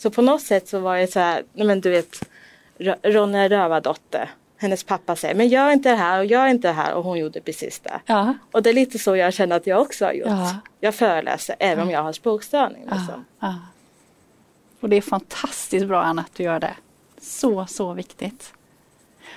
Så 0.00 0.10
på 0.10 0.22
något 0.22 0.42
sätt 0.42 0.68
så 0.68 0.78
var 0.78 0.98
det 0.98 1.12
så 1.12 1.20
här, 1.20 1.42
nej 1.52 1.66
men 1.66 1.80
du 1.80 1.90
vet 1.90 2.28
Ro- 2.78 2.94
Ronja 3.02 3.48
Rövardotter, 3.48 4.30
hennes 4.56 4.84
pappa 4.84 5.16
säger 5.16 5.34
men 5.34 5.48
gör 5.48 5.70
inte 5.70 5.88
det 5.90 5.96
här 5.96 6.18
och 6.18 6.24
gör 6.26 6.46
inte 6.46 6.68
det 6.68 6.72
här 6.74 6.94
och 6.94 7.04
hon 7.04 7.18
gjorde 7.18 7.40
precis 7.40 7.78
det. 7.78 8.00
Ja. 8.06 8.34
Och 8.52 8.62
det 8.62 8.70
är 8.70 8.74
lite 8.74 8.98
så 8.98 9.16
jag 9.16 9.32
känner 9.34 9.56
att 9.56 9.66
jag 9.66 9.80
också 9.80 10.04
har 10.04 10.12
gjort. 10.12 10.28
Ja. 10.28 10.56
Jag 10.80 10.94
föreläser 10.94 11.56
även 11.58 11.84
om 11.84 11.90
jag 11.90 12.02
har 12.02 12.12
språkstörning. 12.12 12.82
Ja. 12.90 12.94
Liksom. 12.96 13.24
Ja. 13.40 13.54
Och 14.80 14.88
det 14.88 14.96
är 14.96 15.00
fantastiskt 15.00 15.86
bra 15.86 16.02
Anna 16.02 16.22
att 16.22 16.34
du 16.34 16.42
gör 16.42 16.60
det. 16.60 16.74
Så, 17.20 17.66
så 17.66 17.92
viktigt. 17.92 18.52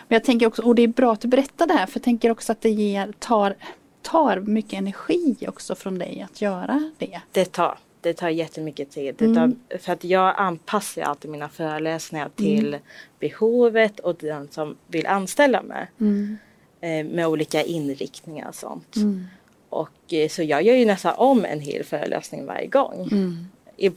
Men 0.08 0.16
jag 0.16 0.24
tänker 0.24 0.48
också, 0.48 0.62
och 0.62 0.76
det 0.76 0.82
är 0.82 0.88
bra 0.88 1.14
att 1.14 1.22
du 1.22 1.28
berättar 1.28 1.68
det 1.68 1.74
här 1.74 1.86
för 1.86 2.00
jag 2.00 2.04
tänker 2.04 2.32
också 2.32 2.52
att 2.52 2.62
det 2.62 2.70
ger, 2.70 3.14
tar, 3.20 3.56
tar 4.02 4.40
mycket 4.40 4.74
energi 4.74 5.36
också 5.48 5.76
från 5.76 6.00
dig 6.00 6.28
att 6.32 6.42
göra 6.42 6.92
det. 6.98 7.22
Det 7.32 7.46
tar, 7.46 7.78
det 8.04 8.14
tar 8.14 8.30
jättemycket 8.30 8.92
tid. 8.92 9.16
Det 9.18 9.26
Mm. 9.26 9.36
tar, 9.70 9.78
för 9.78 9.94
att 9.94 10.04
jag 10.04 10.34
anpassar 10.38 11.02
alltid 11.02 11.32
mina 11.32 11.50
föreläsningar 11.50 12.30
till 12.36 12.78
behovet 13.20 14.00
och 14.00 14.16
den 14.16 14.48
som 14.52 14.76
vill 14.88 15.08
anställa 15.08 15.62
mig. 15.62 15.88
Mm. 16.00 16.38
Eh, 16.82 17.06
med 17.06 17.28
olika 17.28 17.64
inriktningar 17.64 18.48
och 18.48 18.56
sånt. 18.56 18.96
Mm. 18.96 19.28
Och 19.70 20.14
eh, 20.14 20.30
så 20.30 20.44
jag 20.44 20.64
gör 20.64 20.76
ju 20.76 20.86
nästan 20.86 21.14
om 21.18 21.46
en 21.46 21.60
hel 21.60 21.84
föreläsning 21.84 22.46
varje 22.46 22.68
gång. 22.68 23.08
Mm. 23.12 23.48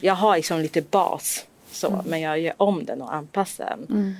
Jag 0.01 0.15
har 0.15 0.35
liksom 0.35 0.59
lite 0.59 0.81
bas 0.81 1.45
så, 1.71 2.03
men 2.05 2.21
jag 2.21 2.39
gör 2.39 2.53
om 2.57 2.85
den 2.85 3.01
och 3.01 3.13
anpassar 3.15 3.75
den. 3.77 3.97
Mm. 3.97 4.13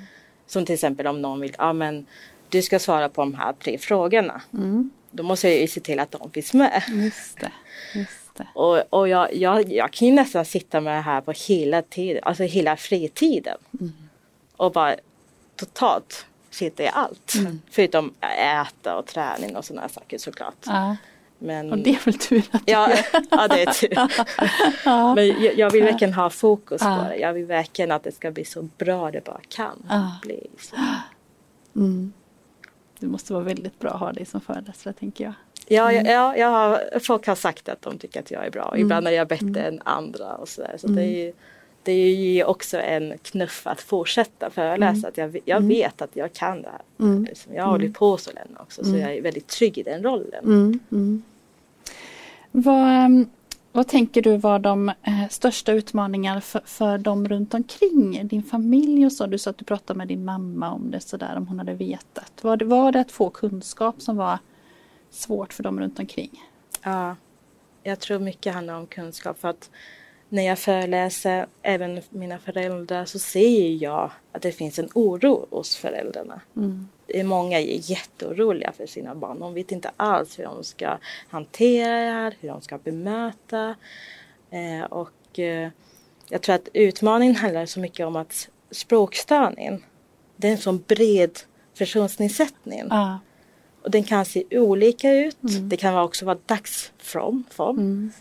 Som 0.48 0.66
till 0.66 0.74
exempel 0.74 1.08
om 1.08 1.22
någon 1.22 1.40
vill, 1.42 1.56
ja 1.58 1.74
men 1.74 2.06
du 2.50 2.62
ska 2.62 2.80
svara 2.80 3.10
på 3.10 3.22
de 3.22 3.34
här 3.34 3.54
tre 3.54 3.78
frågorna. 3.78 4.42
Mm. 4.54 4.90
Då 5.12 5.24
måste 5.24 5.50
jag 5.50 5.62
ju 5.62 5.68
se 5.68 5.80
till 5.80 6.00
att 6.00 6.12
de 6.12 6.32
finns 6.32 6.54
med. 6.54 6.84
Just 6.88 7.40
det. 7.40 7.52
Just 8.00 8.27
det. 8.38 8.48
Och, 8.54 8.84
och 8.90 9.08
jag, 9.10 9.36
jag, 9.36 9.74
jag 9.74 9.92
kan 9.92 10.08
ju 10.08 10.14
nästan 10.14 10.46
sitta 10.46 10.82
med 10.82 10.98
det 10.98 11.02
här 11.02 11.22
på 11.22 11.32
hela 11.32 11.82
tiden, 11.82 12.24
alltså 12.24 12.44
hela 12.44 12.78
fritiden. 12.78 13.58
Mm. 13.80 13.94
Och 14.58 14.72
bara 14.72 14.96
totalt 15.56 16.26
sitta 16.50 16.84
i 16.84 16.88
allt. 16.94 17.34
Mm. 17.36 17.62
Förutom 17.72 18.14
äta 18.40 18.98
och 18.98 19.06
träning 19.06 19.56
och 19.56 19.66
sådana 19.66 19.90
saker 19.90 20.18
såklart. 20.18 20.56
Ja. 20.66 20.96
Men, 21.40 21.72
Och 21.72 21.78
det 21.78 21.90
är 21.90 22.06
väl 22.06 22.14
tur 22.18 22.44
att 22.52 22.66
du 22.66 22.72
ja, 22.72 22.90
gör. 22.90 23.00
ja, 23.32 23.48
det 23.48 23.62
är 23.64 23.74
tur. 23.74 23.94
Ja. 24.86 25.16
Men 25.16 25.28
jag, 25.28 25.58
jag 25.58 25.72
vill 25.72 25.84
verkligen 25.84 26.14
ha 26.14 26.30
fokus 26.30 26.82
Ja. 26.82 26.98
på 26.98 27.10
det. 27.10 27.16
Jag 27.18 27.34
vill 27.34 27.46
verkligen 27.46 27.92
att 27.92 28.04
det 28.04 28.12
ska 28.12 28.32
bli 28.32 28.46
så 28.46 28.62
bra 28.78 29.12
det 29.12 29.26
bara 29.26 29.40
kan 29.50 29.90
bli. 30.22 30.48
Så. 30.60 30.76
Mm. 31.76 32.14
Det 33.00 33.08
måste 33.08 33.34
vara 33.34 33.44
väldigt 33.44 33.80
bra 33.80 33.92
att 33.92 34.00
ha 34.00 34.12
dig 34.12 34.26
som 34.26 34.42
föreläsare 34.42 34.94
tänker 34.94 35.24
jag. 35.24 35.34
Ja, 35.70 35.92
Mm. 35.92 36.06
ja, 36.06 36.38
ja, 36.38 36.80
folk 37.00 37.28
har 37.28 37.36
sagt 37.36 37.70
att 37.70 37.82
de 37.82 37.98
tycker 37.98 38.20
att 38.20 38.32
jag 38.32 38.46
är 38.46 38.52
bra. 38.52 38.74
Ibland 38.78 39.08
är 39.08 39.12
jag 39.12 39.28
bättre 39.28 39.64
än 39.68 39.82
andra 39.86 40.34
och 40.36 40.50
sådär. 40.50 40.76
Så 40.78 40.88
det 40.88 41.04
är 41.04 41.24
Mm. 41.24 41.36
det 41.84 41.94
ju 42.12 42.44
också 42.44 42.78
en 42.80 43.14
knuff 43.22 43.68
att 43.68 43.82
fortsätta 43.82 44.50
föreläsa. 44.50 45.08
Att 45.08 45.18
jag, 45.18 45.38
jag 45.46 45.62
vet 45.62 46.02
att 46.02 46.16
jag 46.16 46.34
kan 46.34 46.62
det 46.62 46.70
här. 46.70 46.82
Mm. 47.08 47.24
Liksom, 47.26 47.54
Jag 47.54 47.64
har 47.64 47.72
hållit 47.72 47.94
på 47.94 48.18
så 48.18 48.32
länge 48.32 48.58
också 48.60 48.84
så 48.84 48.98
jag 48.98 49.14
är 49.16 49.22
väldigt 49.22 49.48
trygg 49.48 49.78
i 49.78 49.84
den 49.84 50.04
rollen. 50.04 50.44
Mm, 50.46 50.80
mm. 50.92 51.24
Vad, 52.52 52.88
ehm, 53.06 53.30
vad 53.72 53.88
tänker 53.88 54.22
du 54.22 54.38
var 54.38 54.60
de 54.60 54.90
eh, 54.90 55.28
största 55.30 55.72
utmaningarna 55.72 56.42
för, 56.42 56.62
för 56.66 56.98
dem 56.98 57.28
runt 57.30 57.54
omkring? 57.54 58.28
Din 58.28 58.44
familj 58.44 59.06
och 59.06 59.12
så. 59.12 59.26
Du 59.26 59.38
sa 59.38 59.50
att 59.50 59.58
du 59.58 59.66
pratade 59.66 59.98
med 59.98 60.08
din 60.08 60.26
mamma 60.26 60.72
om 60.72 60.92
det 60.92 61.00
sådär, 61.00 61.34
om 61.38 61.48
hon 61.48 61.60
hade 61.60 61.74
vetat. 61.74 62.32
Var 62.42 62.58
det, 62.58 62.66
var 62.66 62.92
det 62.92 63.00
att 63.00 63.12
få 63.12 63.30
kunskap 63.30 64.02
som 64.02 64.18
var 64.18 64.38
svårt 65.10 65.54
för 65.54 65.64
dem 65.64 65.80
runt 65.80 66.00
omkring? 66.00 66.44
Ja, 66.84 67.16
jag 67.84 68.00
tror 68.00 68.20
mycket 68.20 68.54
handlar 68.54 68.74
om 68.74 68.88
kunskap 68.88 69.40
för 69.40 69.48
att 69.48 69.70
när 70.30 70.44
jag 70.44 70.60
föreläser, 70.60 71.48
även 71.62 72.02
mina 72.10 72.40
föräldrar, 72.40 73.06
så 73.06 73.20
ser 73.20 73.84
jag 73.84 74.12
att 74.32 74.42
det 74.42 74.52
finns 74.52 74.80
en 74.80 74.90
oro 74.94 75.48
hos 75.50 75.76
föräldrarna. 75.76 76.42
Mm. 76.56 76.88
Många 77.24 77.60
är 77.60 77.92
jätteoroliga 77.92 78.72
för 78.72 78.86
sina 78.86 79.16
barn. 79.16 79.40
De 79.40 79.54
vet 79.54 79.72
inte 79.72 79.92
alls 79.98 80.40
hur 80.40 80.44
de 80.44 80.64
ska 80.64 80.98
hantera 81.30 81.94
det 81.94 82.12
här, 82.12 82.36
hur 82.40 82.50
de 82.50 82.62
ska 82.62 82.78
bemöta. 82.78 83.76
Eh, 84.50 84.86
och 84.90 85.40
eh, 85.40 85.70
jag 86.30 86.42
tror 86.42 86.56
att 86.56 86.70
utmaningen 86.74 87.36
handlar 87.36 87.66
så 87.66 87.80
mycket 87.80 88.06
om 88.06 88.16
att 88.16 88.50
språkstörning, 88.72 89.86
det 90.36 90.48
är 90.48 90.52
en 90.52 90.58
sån 90.58 90.84
bred 90.88 91.40
funktionsnedsättning. 91.74 92.84
Ja. 92.90 93.20
Och 93.88 93.92
den 93.92 94.04
kan 94.04 94.26
se 94.26 94.44
olika 94.52 95.12
ut. 95.12 95.44
Mm. 95.44 95.70
Det 95.70 95.78
kan 95.78 95.98
också 95.98 96.26
vara 96.26 96.38
dagsform. 96.46 97.44
Form. 97.50 98.12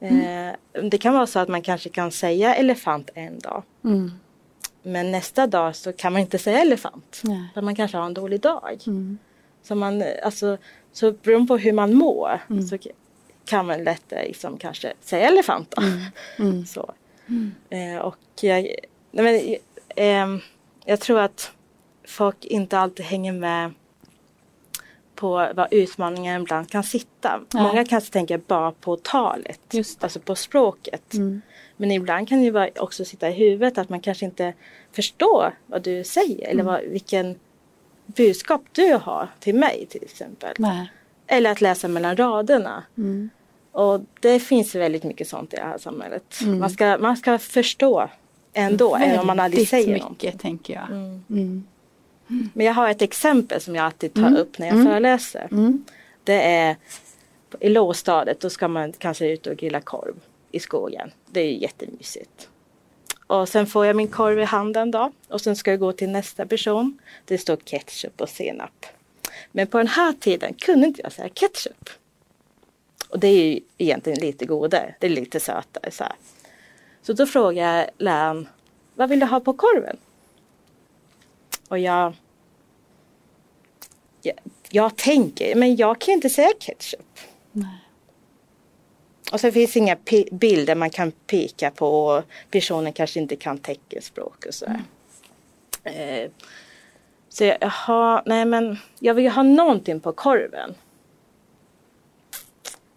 Mm. 0.00 0.52
Eh, 0.80 0.82
det 0.90 0.98
kan 0.98 1.14
vara 1.14 1.26
så 1.26 1.38
att 1.38 1.48
man 1.48 1.62
kanske 1.62 1.88
kan 1.88 2.10
säga 2.10 2.54
elefant 2.54 3.10
en 3.14 3.38
dag. 3.38 3.62
Mm. 3.84 4.10
Men 4.82 5.10
nästa 5.10 5.46
dag 5.46 5.76
så 5.76 5.92
kan 5.92 6.12
man 6.12 6.22
inte 6.22 6.38
säga 6.38 6.58
elefant. 6.58 7.20
Nej. 7.24 7.50
För 7.54 7.62
man 7.62 7.74
kanske 7.76 7.96
har 7.96 8.06
en 8.06 8.14
dålig 8.14 8.40
dag. 8.40 8.78
Mm. 8.86 9.18
Så, 9.62 9.74
man, 9.74 10.02
eh, 10.02 10.08
alltså, 10.24 10.58
så 10.92 11.12
beroende 11.12 11.48
på 11.48 11.56
hur 11.56 11.72
man 11.72 11.94
mår 11.94 12.40
Mm. 12.50 12.66
så 12.66 12.78
kan 13.44 13.66
man 13.66 13.84
lättare 13.84 14.26
liksom 14.26 14.56
kanske 14.58 14.92
säga 15.00 15.28
elefant. 15.28 15.74
Mm. 16.38 16.66
Så. 16.66 16.94
Eh, 17.70 17.98
och 17.98 18.16
jag, 18.40 18.62
nej 19.10 19.24
men, 19.24 19.56
eh, 20.36 20.42
jag 20.84 21.00
tror 21.00 21.20
att 21.20 21.52
folk 22.08 22.44
inte 22.44 22.78
alltid 22.78 23.04
hänger 23.06 23.32
med 23.32 23.72
på 25.18 25.48
vad 25.54 25.68
utmaningen 25.70 26.42
ibland 26.42 26.70
kan 26.70 26.84
sitta. 26.84 27.40
Nej. 27.52 27.62
Många 27.62 27.84
kanske 27.84 28.12
tänker 28.12 28.38
bara 28.38 28.72
på 28.72 28.96
talet, 28.96 29.60
alltså 30.00 30.20
på 30.20 30.34
språket. 30.34 31.14
Mm. 31.14 31.40
Men 31.76 31.90
ibland 31.90 32.28
kan 32.28 32.42
det 32.42 32.80
också 32.80 33.04
sitta 33.04 33.28
i 33.28 33.32
huvudet 33.32 33.78
att 33.78 33.88
man 33.88 34.00
kanske 34.00 34.24
inte 34.24 34.52
förstår 34.92 35.54
vad 35.66 35.82
du 35.82 36.04
säger 36.04 36.48
eller 36.48 36.62
vad, 36.62 36.80
vilken 36.80 37.34
budskap 38.06 38.62
du 38.72 38.94
har 39.02 39.28
till 39.40 39.54
mig 39.54 39.86
till 39.90 40.02
exempel. 40.02 40.54
Nej. 40.58 40.92
Eller 41.26 41.50
att 41.50 41.60
läsa 41.60 41.88
mellan 41.88 42.16
raderna. 42.16 42.82
Mm. 42.98 43.30
Och 43.72 44.00
det 44.20 44.40
finns 44.40 44.74
väldigt 44.74 45.04
mycket 45.04 45.28
sånt 45.28 45.54
i 45.54 45.56
det 45.56 45.62
här 45.62 45.78
samhället. 45.78 46.40
Mm. 46.42 46.58
Man, 46.58 46.70
ska, 46.70 46.98
man 46.98 47.16
ska 47.16 47.38
förstå 47.38 48.08
ändå, 48.52 48.96
även 48.96 49.20
om 49.20 49.26
man 49.26 49.40
aldrig 49.40 49.68
säger 49.68 49.86
mycket 49.86 50.02
någonting. 50.02 50.38
tänker 50.38 50.74
jag. 50.74 50.86
Men 52.52 52.66
jag 52.66 52.74
har 52.74 52.88
ett 52.88 53.02
exempel 53.02 53.60
som 53.60 53.74
jag 53.74 53.84
alltid 53.84 54.14
tar 54.14 54.22
Mm. 54.22 54.36
upp 54.36 54.58
när 54.58 54.66
jag 54.66 54.74
Mm. 54.74 54.86
föreläser. 54.86 55.48
Mm. 55.50 55.84
Det 56.24 56.42
är 56.42 56.76
i 57.60 57.68
lågstadiet, 57.68 58.40
då 58.40 58.50
ska 58.50 58.68
man 58.68 58.92
kanske 58.92 59.26
ut 59.32 59.46
och 59.46 59.56
grilla 59.56 59.80
korv 59.80 60.14
i 60.50 60.60
skogen. 60.60 61.10
Det 61.26 61.40
är 61.40 61.52
jättemysigt. 61.52 62.48
Och 63.26 63.48
sen 63.48 63.66
får 63.66 63.86
jag 63.86 63.96
min 63.96 64.08
korv 64.08 64.38
i 64.40 64.44
handen 64.44 64.90
då 64.90 65.12
och 65.28 65.40
sen 65.40 65.56
ska 65.56 65.70
jag 65.70 65.80
gå 65.80 65.92
till 65.92 66.08
nästa 66.08 66.46
person. 66.46 66.98
Det 67.24 67.38
står 67.38 67.56
ketchup 67.56 68.20
och 68.20 68.28
senap. 68.28 68.86
Men 69.52 69.66
på 69.66 69.78
den 69.78 69.86
här 69.86 70.12
tiden 70.12 70.54
kunde 70.54 70.86
inte 70.86 71.02
jag 71.02 71.12
säga 71.12 71.28
ketchup. 71.28 71.90
Och 73.08 73.18
det 73.18 73.26
är 73.28 73.44
ju 73.46 73.60
egentligen 73.78 74.18
lite 74.20 74.44
godare, 74.46 74.94
det 75.00 75.06
är 75.06 75.10
lite 75.10 75.40
sötare 75.40 75.90
så 75.90 76.04
här. 76.04 76.12
Så 77.02 77.12
då 77.12 77.26
frågar 77.26 77.76
jag 77.76 77.90
läraren, 77.98 78.48
vad 78.94 79.08
vill 79.08 79.20
du 79.20 79.26
ha 79.26 79.40
på 79.40 79.52
korven? 79.52 79.96
Och 81.68 81.78
jag, 81.78 82.14
jag, 84.22 84.34
jag 84.70 84.96
tänker, 84.96 85.54
men 85.54 85.76
jag 85.76 86.00
kan 86.00 86.14
inte 86.14 86.30
säga 86.30 86.48
ketchup. 86.58 87.18
Nej. 87.52 87.84
Och 89.32 89.40
så 89.40 89.52
finns 89.52 89.76
inga 89.76 89.96
bilder 90.32 90.74
man 90.74 90.90
kan 90.90 91.12
peka 91.26 91.70
på 91.70 92.06
och 92.06 92.22
personen 92.50 92.92
kanske 92.92 93.20
inte 93.20 93.36
kan 93.36 93.58
teckenspråk 93.58 94.44
och 94.46 94.54
sådär. 94.54 94.82
Eh, 95.84 96.30
så 97.28 97.44
jag, 97.44 97.58
jaha, 97.60 98.22
nej 98.26 98.44
men 98.44 98.76
jag 98.98 99.14
vill 99.14 99.24
ju 99.24 99.30
ha 99.30 99.42
någonting 99.42 100.00
på 100.00 100.12
korven. 100.12 100.74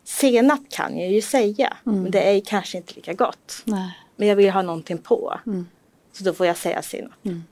Senap 0.04 0.60
kan 0.70 0.98
jag 1.00 1.12
ju 1.12 1.22
säga, 1.22 1.78
Mm. 1.86 2.02
men 2.02 2.12
det 2.12 2.22
är 2.22 2.42
kanske 2.42 2.78
inte 2.78 2.94
lika 2.94 3.14
gott. 3.14 3.62
Nej. 3.66 3.98
Men 4.16 4.28
jag 4.28 4.36
vill 4.36 4.50
ha 4.50 4.62
någonting 4.62 4.98
på. 4.98 5.40
Mm. 5.46 5.68
Så 6.12 6.24
då 6.24 6.34
får 6.34 6.46
jag 6.46 6.58
säga 6.58 6.82
senap. 6.82 7.26
Mm. 7.26 7.44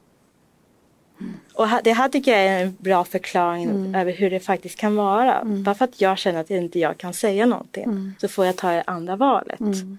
Och 1.53 1.67
det 1.83 1.93
här 1.93 2.09
tycker 2.09 2.31
jag 2.31 2.41
är 2.41 2.63
en 2.63 2.77
bra 2.79 3.03
förklaring 3.03 3.63
mm. 3.63 3.95
över 3.95 4.11
hur 4.11 4.29
det 4.29 4.39
faktiskt 4.39 4.79
kan 4.79 4.95
vara. 4.95 5.39
Mm. 5.39 5.63
Bara 5.63 5.75
för 5.75 5.85
att 5.85 6.01
jag 6.01 6.17
känner 6.17 6.39
att 6.39 6.49
inte 6.49 6.79
jag 6.79 6.97
kan 6.97 7.13
säga 7.13 7.45
någonting 7.45 7.83
mm. 7.83 8.13
så 8.21 8.27
får 8.27 8.45
jag 8.45 8.55
ta 8.55 8.71
det 8.71 8.83
andra 8.87 9.15
valet. 9.15 9.59
Mm. 9.59 9.97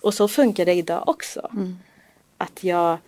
Och 0.00 0.14
så 0.14 0.28
funkar 0.28 0.64
det 0.64 0.74
idag 0.74 1.08
också. 1.08 1.48
Mm. 1.52 1.78
Att 2.38 2.64
jag, 2.64 2.98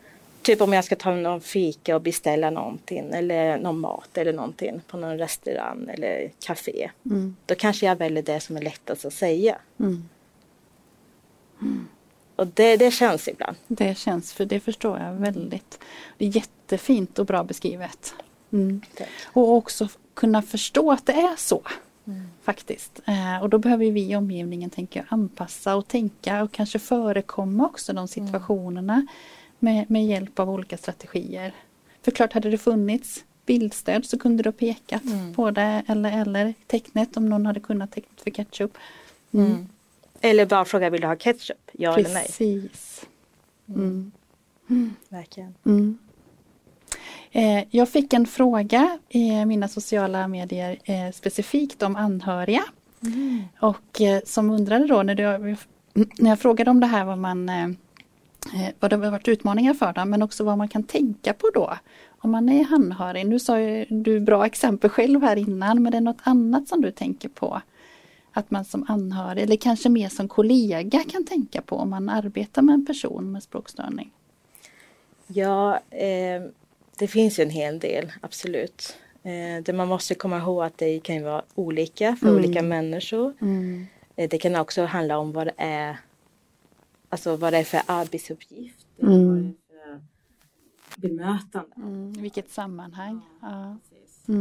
typ 0.43 0.61
om 0.61 0.73
jag 0.73 0.85
ska 0.85 0.97
ta 0.97 1.15
någon 1.15 1.41
fika 1.41 1.97
och 1.97 2.03
beställa 2.03 2.51
någonting 2.51 3.11
eller 3.13 3.59
någon 3.59 3.79
mat 3.81 4.19
eller 4.19 4.33
någonting 4.33 4.81
på 4.87 4.97
någon 4.97 5.19
restaurang 5.19 5.89
eller 5.89 6.31
café. 6.41 6.91
Mm. 7.07 7.37
Då 7.47 7.55
kanske 7.55 7.87
jag 7.87 7.97
väljer 7.97 8.23
det 8.23 8.41
som 8.41 8.57
är 8.57 8.63
lättast 8.63 9.05
att 9.05 9.13
säga. 9.15 9.57
Och 12.43 12.49
det, 12.55 12.77
det 12.77 12.91
känns 12.91 13.29
ibland. 13.29 13.57
Det 13.69 13.99
känns, 13.99 14.33
för 14.33 14.45
det 14.45 14.61
förstår 14.61 14.99
jag 14.99 15.13
väldigt. 15.13 15.79
Det 16.19 16.27
är 16.27 16.37
jättefint 16.37 17.19
och 17.19 17.27
bra 17.27 17.45
beskrivet. 17.45 18.15
Mm. 18.53 18.81
Och 19.25 19.53
också 19.53 19.89
kunna 20.15 20.43
förstå 20.43 20.93
att 20.93 21.07
det 21.07 21.13
är 21.13 21.37
så. 21.37 21.63
Mm. 22.07 22.23
Faktiskt. 22.43 23.01
Eh, 23.07 23.43
och 23.43 23.49
då 23.49 23.59
behöver 23.59 23.91
vi 23.91 24.11
i 24.11 24.17
omgivningen 24.17 24.71
tänka, 24.71 25.07
anpassa 25.09 25.77
och 25.77 25.89
tänka 25.89 26.43
och 26.43 26.53
kanske 26.53 26.79
förekomma 26.79 27.67
också 27.67 27.93
de 27.93 27.99
mm. 27.99 28.09
situationerna 28.09 28.95
mm. 28.95 29.07
med, 29.59 29.91
med 29.91 30.07
hjälp 30.07 30.39
av 30.39 30.51
olika 30.51 30.77
strategier. 30.77 31.55
För 32.03 32.11
klart 32.11 32.33
hade 32.33 32.51
det 32.51 32.59
funnits 32.59 33.25
bildstöd 33.47 34.07
så 34.07 34.19
kunde 34.19 34.43
du 34.43 34.49
ha 34.49 34.53
pekat 34.53 35.05
mm. 35.05 35.35
på 35.35 35.51
det 35.51 35.83
eller, 35.87 36.21
eller 36.21 36.55
tecknet 36.67 37.17
om 37.17 37.29
någon 37.29 37.47
hade 37.47 37.61
kunnat 37.61 37.93
tecknet 37.93 38.21
för 38.21 38.31
ketchup. 38.31 38.79
Mm. 40.23 40.31
mm. 40.31 40.31
Eller 40.31 40.47
bara 40.47 40.65
fråga, 40.65 40.91
vill 40.91 41.01
du 41.01 41.07
ha 41.07 41.17
ketchup? 41.17 41.71
Ja 41.73 41.95
Precis. 41.95 42.07
eller 42.07 42.15
nej? 42.15 42.27
Precis. 42.27 43.07
Mm. 43.69 44.13
Mm. 44.71 44.95
Verkligen. 45.09 45.55
Mm. 45.67 45.99
Eh, 47.33 47.65
jag 47.71 47.89
fick 47.89 48.13
en 48.13 48.27
fråga 48.27 48.99
i 49.09 49.45
mina 49.45 49.69
sociala 49.69 50.29
medier 50.29 50.79
eh, 50.85 51.13
specifikt 51.13 51.83
om 51.83 51.97
anhöriga. 51.97 52.63
Mm. 53.03 53.43
Och 53.61 54.01
eh, 54.01 54.21
som 54.25 54.51
undrade 54.51 54.87
då 54.87 55.03
när, 55.03 55.15
du, 55.15 55.57
när 56.19 56.31
jag 56.31 56.41
frågade 56.41 56.71
om 56.71 56.81
det 56.81 56.87
här 56.87 57.05
vad 57.05 57.19
man 57.19 57.51
vad 58.81 58.91
det 58.91 58.97
har 58.97 59.11
varit 59.11 59.29
utmaningar 59.29 59.75
för 59.75 59.93
dem 59.93 60.11
men 60.11 60.23
också 60.23 60.45
vad 60.45 60.59
man 60.59 60.69
kan 60.69 60.83
tänka 60.83 61.33
på 61.33 61.51
då 61.55 61.77
om 62.19 62.31
man 62.31 62.49
är 62.49 62.75
anhörig. 62.75 63.27
Nu 63.27 63.39
sa 63.39 63.57
du 63.89 64.21
bra 64.21 64.47
exempel 64.47 64.91
själv 64.91 65.23
här 65.23 65.37
innan 65.37 65.83
men 65.83 65.93
det 65.93 65.99
är 65.99 66.03
något 66.03 66.21
annat 66.23 66.69
som 66.69 66.81
du 66.81 66.91
tänker 66.91 67.29
på 67.29 67.63
att 68.33 68.51
man 68.51 68.65
som 68.65 68.85
anhörig 68.89 69.43
eller 69.43 69.57
kanske 69.57 69.89
mer 69.89 70.09
som 70.09 70.29
kollega 70.29 71.05
kan 71.09 71.25
tänka 71.25 71.63
på 71.63 71.77
om 71.77 71.91
man 71.91 72.09
arbetar 72.09 72.63
med 72.63 72.75
en 72.75 72.87
person 72.87 73.33
med 73.33 73.43
språkstörning? 73.43 74.13
Ja, 75.27 75.81
eh, 75.91 76.43
det 76.99 77.09
finns 77.09 77.39
en 77.39 77.51
hel 77.51 77.79
del, 77.79 78.13
absolut. 78.21 78.97
Eh, 79.23 79.63
det 79.65 79.73
man 79.73 79.89
måste 79.89 80.15
komma 80.15 80.39
ihåg 80.39 80.63
att 80.63 80.79
det 80.79 81.01
kan 81.01 81.23
vara 81.23 81.43
olika 81.55 82.17
för 82.17 82.27
mm. 82.27 82.39
olika 82.39 82.63
människor. 82.63 83.35
Mm. 83.41 83.87
Eh, 84.17 84.29
det 84.29 84.39
kan 84.39 84.57
också 84.57 84.85
handla 84.85 85.19
om 85.19 85.33
vad 85.33 85.47
det 85.47 85.55
är, 85.57 85.99
alltså 87.09 87.37
vad 87.37 87.53
det 87.53 87.59
är 87.59 87.65
för 87.65 87.83
arbetsuppgift. 87.87 88.87
Mm. 89.03 89.55
bemötande. 90.97 91.71
Mm. 91.77 92.13
Vilket 92.13 92.51
sammanhang. 92.51 93.21
Ja. 93.41 93.77
ja. 94.27 94.35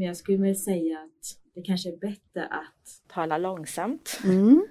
Men 0.00 0.06
jag 0.06 0.16
skulle 0.16 0.38
vilja 0.38 0.54
säga 0.54 0.98
att 0.98 1.36
det 1.54 1.62
kanske 1.62 1.88
är 1.88 1.96
bättre 1.96 2.46
att 2.46 3.12
tala 3.14 3.38
långsamt. 3.38 4.20
Mm. 4.24 4.66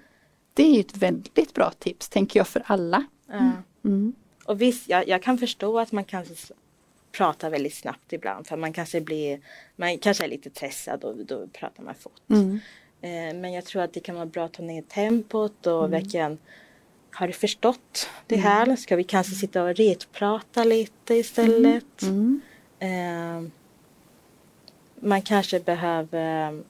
Det 0.53 0.63
är 0.63 0.79
ett 0.79 0.97
väldigt 0.97 1.53
bra 1.53 1.71
tips, 1.71 2.09
tänker 2.09 2.39
jag, 2.39 2.47
för 2.47 2.63
alla. 2.65 3.05
Mm. 3.31 3.51
Mm. 3.85 4.13
Och 4.45 4.61
visst, 4.61 4.89
jag, 4.89 5.07
jag, 5.07 5.23
kan 5.23 5.37
förstå 5.37 5.79
att 5.79 5.91
man 5.91 6.03
kanske 6.03 6.53
pratar 7.11 7.49
väldigt 7.49 7.73
snabbt 7.73 8.13
ibland 8.13 8.47
för 8.47 8.57
man 8.57 8.73
kanske 8.73 9.01
blir, 9.01 9.39
man 9.75 9.97
kanske 9.97 10.23
är 10.23 10.27
lite 10.27 10.49
stressad 10.49 11.03
och 11.03 11.25
då 11.25 11.47
pratar 11.47 11.83
man 11.83 11.95
fort. 11.95 12.29
Mm. 12.29 12.59
Eh, 13.01 13.39
men 13.41 13.53
jag 13.53 13.65
tror 13.65 13.81
att 13.81 13.93
det 13.93 13.99
kan 13.99 14.15
vara 14.15 14.25
bra 14.25 14.45
att 14.45 14.53
ta 14.53 14.63
ner 14.63 14.81
tempot 14.81 15.67
och 15.67 15.85
mm. 15.85 15.91
verkligen 15.91 16.37
har 17.11 17.27
du 17.27 17.33
förstått 17.33 18.09
det 18.27 18.35
mm. 18.35 18.47
här? 18.47 18.75
Ska 18.75 18.95
vi 18.95 19.03
kanske 19.03 19.35
sitta 19.35 19.63
och 19.63 19.75
retprata 19.75 20.63
lite 20.63 21.13
istället? 21.15 22.01
Mm. 22.01 22.41
Eh, 22.79 23.51
man 25.01 25.21
kanske 25.21 25.59
behöver 25.59 26.63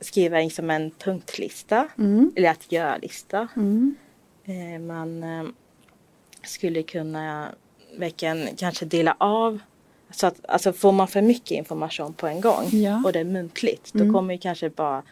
skriva 0.00 0.40
in 0.40 0.50
som 0.50 0.70
en 0.70 0.90
punktlista 0.90 1.88
mm. 1.98 2.32
eller 2.36 2.50
att 2.50 2.72
göra-lista. 2.72 3.48
Mm. 3.56 3.96
Eh, 4.44 4.80
man 4.80 5.22
eh, 5.22 5.44
skulle 6.42 6.82
kunna 6.82 7.48
verkligen 7.96 8.48
kanske 8.56 8.84
dela 8.84 9.16
av 9.18 9.60
så 10.10 10.26
att, 10.26 10.46
alltså 10.48 10.72
får 10.72 10.92
man 10.92 11.08
för 11.08 11.22
mycket 11.22 11.50
information 11.50 12.12
på 12.12 12.26
en 12.26 12.40
gång 12.40 12.68
ja. 12.70 13.02
och 13.04 13.12
det 13.12 13.20
är 13.20 13.24
muntligt 13.24 13.94
mm. 13.94 14.06
då 14.06 14.14
kommer 14.14 14.34
ju 14.34 14.40
kanske 14.40 14.70
bara 14.70 15.02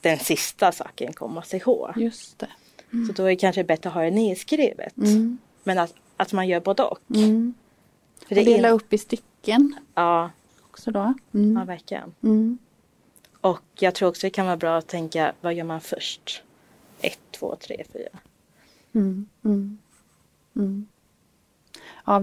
den 0.00 0.18
sista 0.18 0.72
saken 0.72 1.12
komma 1.12 1.42
sig 1.42 1.60
ihåg. 1.60 1.92
Just 1.96 2.38
det. 2.38 2.48
Mm. 2.92 3.06
Så 3.06 3.12
då 3.12 3.22
är 3.22 3.28
det 3.28 3.36
kanske 3.36 3.64
bättre 3.64 3.88
att 3.88 3.94
ha 3.94 4.02
det 4.02 4.10
nedskrivet. 4.10 4.96
Mm. 4.96 5.38
Men 5.64 5.78
att, 5.78 5.94
att 6.16 6.32
man 6.32 6.48
gör 6.48 6.60
både 6.60 6.82
och. 6.82 7.00
Mm. 7.14 7.54
För 8.28 8.38
och 8.38 8.44
dela 8.44 8.68
in... 8.68 8.74
upp 8.74 8.92
i 8.92 8.98
stycken. 8.98 9.74
Ja. 9.94 10.30
Också 10.76 10.90
då. 10.90 11.14
Mm. 11.34 11.56
Ja, 11.56 11.64
verkligen. 11.64 12.14
Mm. 12.22 12.58
Och 13.40 13.62
jag 13.74 13.94
tror 13.94 14.08
också 14.08 14.26
det 14.26 14.30
kan 14.30 14.46
vara 14.46 14.56
bra 14.56 14.78
att 14.78 14.86
tänka 14.86 15.32
vad 15.40 15.54
gör 15.54 15.64
man 15.64 15.80
först? 15.80 16.42
Ett, 17.00 17.18
två, 17.30 17.56
tre, 17.60 17.84
fyra. 17.92 18.18
Mm, 18.92 19.28
mm, 19.44 19.78
mm. 20.56 20.86
Ja, 22.04 22.22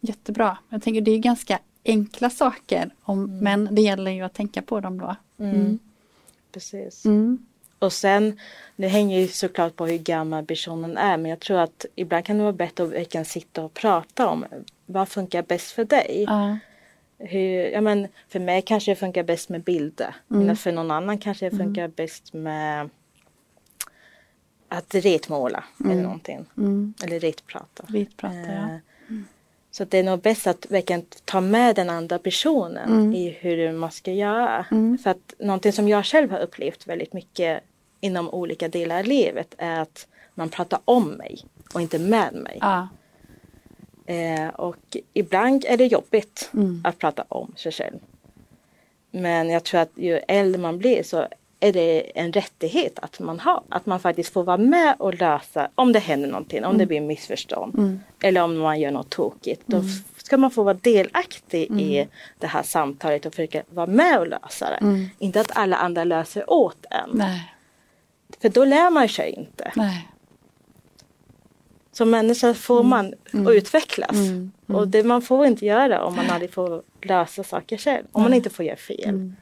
jättebra. 0.00 0.58
Jag 0.68 0.82
tänker 0.82 1.00
det 1.00 1.10
är 1.10 1.18
ganska 1.18 1.58
enkla 1.84 2.30
saker 2.30 2.94
om, 3.02 3.24
mm. 3.24 3.38
men 3.38 3.74
det 3.74 3.82
gäller 3.82 4.10
ju 4.10 4.22
att 4.22 4.34
tänka 4.34 4.62
på 4.62 4.80
dem 4.80 4.98
då. 4.98 5.16
Precis. 6.52 7.06
Och 7.78 7.92
sen, 7.92 8.40
det 8.76 8.88
hänger 8.88 9.20
ju 9.20 9.28
såklart 9.28 9.76
på 9.76 9.86
hur 9.86 9.98
gammal 9.98 10.46
personen 10.46 10.96
är 10.96 11.16
men 11.16 11.30
jag 11.30 11.40
tror 11.40 11.58
att 11.58 11.86
ibland 11.94 12.24
kan 12.24 12.36
det 12.36 12.42
vara 12.42 12.52
bättre 12.52 12.84
att 12.84 12.90
verkligen 12.90 13.24
sitta 13.24 13.64
och 13.64 13.74
prata 13.74 14.28
om 14.28 14.44
vad 14.86 15.08
funkar 15.08 15.42
bäst 15.42 15.70
för 15.70 15.84
dig. 15.84 16.26
Uh 16.28 16.56
hur, 17.20 17.70
ja 17.70 17.80
men 17.80 18.08
för 18.28 18.40
mig 18.40 18.62
kanske 18.62 18.90
det 18.90 18.96
funkar 18.96 19.22
bäst 19.22 19.48
med 19.48 19.62
bilder. 19.62 20.14
Mm. 20.30 20.46
Men 20.46 20.56
för 20.56 20.72
någon 20.72 20.90
annan 20.90 21.18
kanske 21.18 21.44
det 21.44 21.54
mm. 21.56 21.66
funkar 21.66 21.84
mm. 21.84 21.92
bäst 21.96 22.32
med 22.32 22.90
att 24.68 24.94
retmåla 24.94 25.64
mm. 25.80 25.92
eller 25.92 26.02
någonting. 26.02 26.46
Mm. 26.56 26.94
Eller 27.04 27.20
retprata. 27.20 27.84
retprata 27.88 28.36
ja. 28.36 28.52
Eh, 28.52 28.78
mm. 29.08 29.24
Så 29.70 29.84
det 29.84 29.98
är 29.98 30.02
nog 30.02 30.20
bäst 30.20 30.46
att 30.46 30.66
verkligen 30.70 31.04
ta 31.24 31.40
med 31.40 31.76
den 31.76 31.90
andra 31.90 32.18
personen 32.18 33.14
i 33.14 33.30
hur 33.40 33.72
man 33.72 33.90
ska 33.90 34.12
göra. 34.12 34.66
För 35.02 35.10
att 35.10 35.34
någonting 35.38 35.72
som 35.72 35.88
jag 35.88 36.06
själv 36.06 36.30
har 36.30 36.38
upplevt 36.38 36.86
väldigt 36.86 37.12
mycket 37.12 37.62
inom 38.00 38.30
olika 38.30 38.68
delar 38.68 38.98
av 38.98 39.04
livet 39.04 39.54
är 39.58 39.80
att 39.80 40.06
man 40.34 40.48
pratar 40.48 40.80
om 40.84 41.08
mig 41.08 41.44
och 41.74 41.80
inte 41.80 41.98
med 41.98 42.34
mig. 42.34 42.58
Ja. 42.60 42.88
Eh, 44.10 44.48
och 44.48 44.96
ibland 45.12 45.64
är 45.68 45.76
det 45.76 45.86
jobbigt 45.86 46.50
mm. 46.54 46.82
att 46.84 46.98
prata 46.98 47.24
om 47.28 47.52
sig 47.56 47.72
själv. 47.72 47.98
Men 49.10 49.50
jag 49.50 49.64
tror 49.64 49.80
att 49.80 49.90
ju 49.94 50.20
äldre 50.28 50.60
man 50.60 50.78
blir 50.78 51.02
så 51.02 51.26
är 51.60 51.72
det 51.72 52.18
en 52.18 52.32
rättighet 52.32 52.98
att 52.98 53.20
man 53.20 53.40
har. 53.40 53.62
Att 53.68 53.86
man 53.86 54.00
faktiskt 54.00 54.32
får 54.32 54.44
vara 54.44 54.56
med 54.56 54.94
och 54.98 55.14
lösa 55.14 55.68
om 55.74 55.92
det 55.92 55.98
händer 55.98 56.28
någonting, 56.28 56.64
om 56.64 56.64
mm. 56.64 56.78
det 56.78 56.86
blir 56.86 57.00
missförstånd. 57.00 57.74
Mm. 57.78 58.00
Eller 58.22 58.42
om 58.42 58.58
man 58.58 58.80
gör 58.80 58.90
något 58.90 59.10
tokigt. 59.10 59.62
Då 59.66 59.76
mm. 59.76 59.88
ska 60.16 60.36
man 60.36 60.50
få 60.50 60.62
vara 60.62 60.74
delaktig 60.74 61.70
i 61.80 61.96
mm. 61.98 62.08
det 62.38 62.46
här 62.46 62.62
samtalet 62.62 63.26
och 63.26 63.34
försöka 63.34 63.62
vara 63.70 63.86
med 63.86 64.18
och 64.18 64.26
lösa 64.26 64.70
det. 64.70 64.76
Mm. 64.76 65.06
Inte 65.18 65.40
att 65.40 65.56
alla 65.56 65.76
andra 65.76 66.04
löser 66.04 66.50
åt 66.50 66.86
en. 66.90 67.10
Nej. 67.12 67.54
För 68.42 68.48
då 68.48 68.64
lär 68.64 68.90
man 68.90 69.08
sig 69.08 69.30
inte. 69.30 69.72
Nej. 69.76 70.08
Som 72.00 72.10
människa 72.10 72.54
får 72.54 72.80
mm. 72.80 72.90
man 72.90 73.14
mm. 73.32 73.52
utvecklas. 73.52 74.16
Mm. 74.16 74.52
Och 74.66 74.88
det 74.88 75.04
man 75.04 75.22
får 75.22 75.46
inte 75.46 75.66
göra 75.66 76.04
om 76.04 76.16
man 76.16 76.30
aldrig 76.30 76.52
får 76.52 76.82
lösa 77.02 77.44
saker 77.44 77.76
själv. 77.76 78.04
Om 78.12 78.22
man 78.22 78.34
inte 78.34 78.50
får 78.50 78.64
göra 78.64 78.76
fel. 78.76 79.32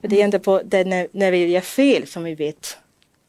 För 0.00 0.08
det 0.08 0.20
är 0.20 0.24
inte 0.24 0.38
på 0.38 0.62
det 0.64 0.84
när, 0.84 1.08
när 1.12 1.30
vi 1.30 1.46
gör 1.46 1.60
fel 1.60 2.06
som 2.06 2.24
vi 2.24 2.34
vet 2.34 2.78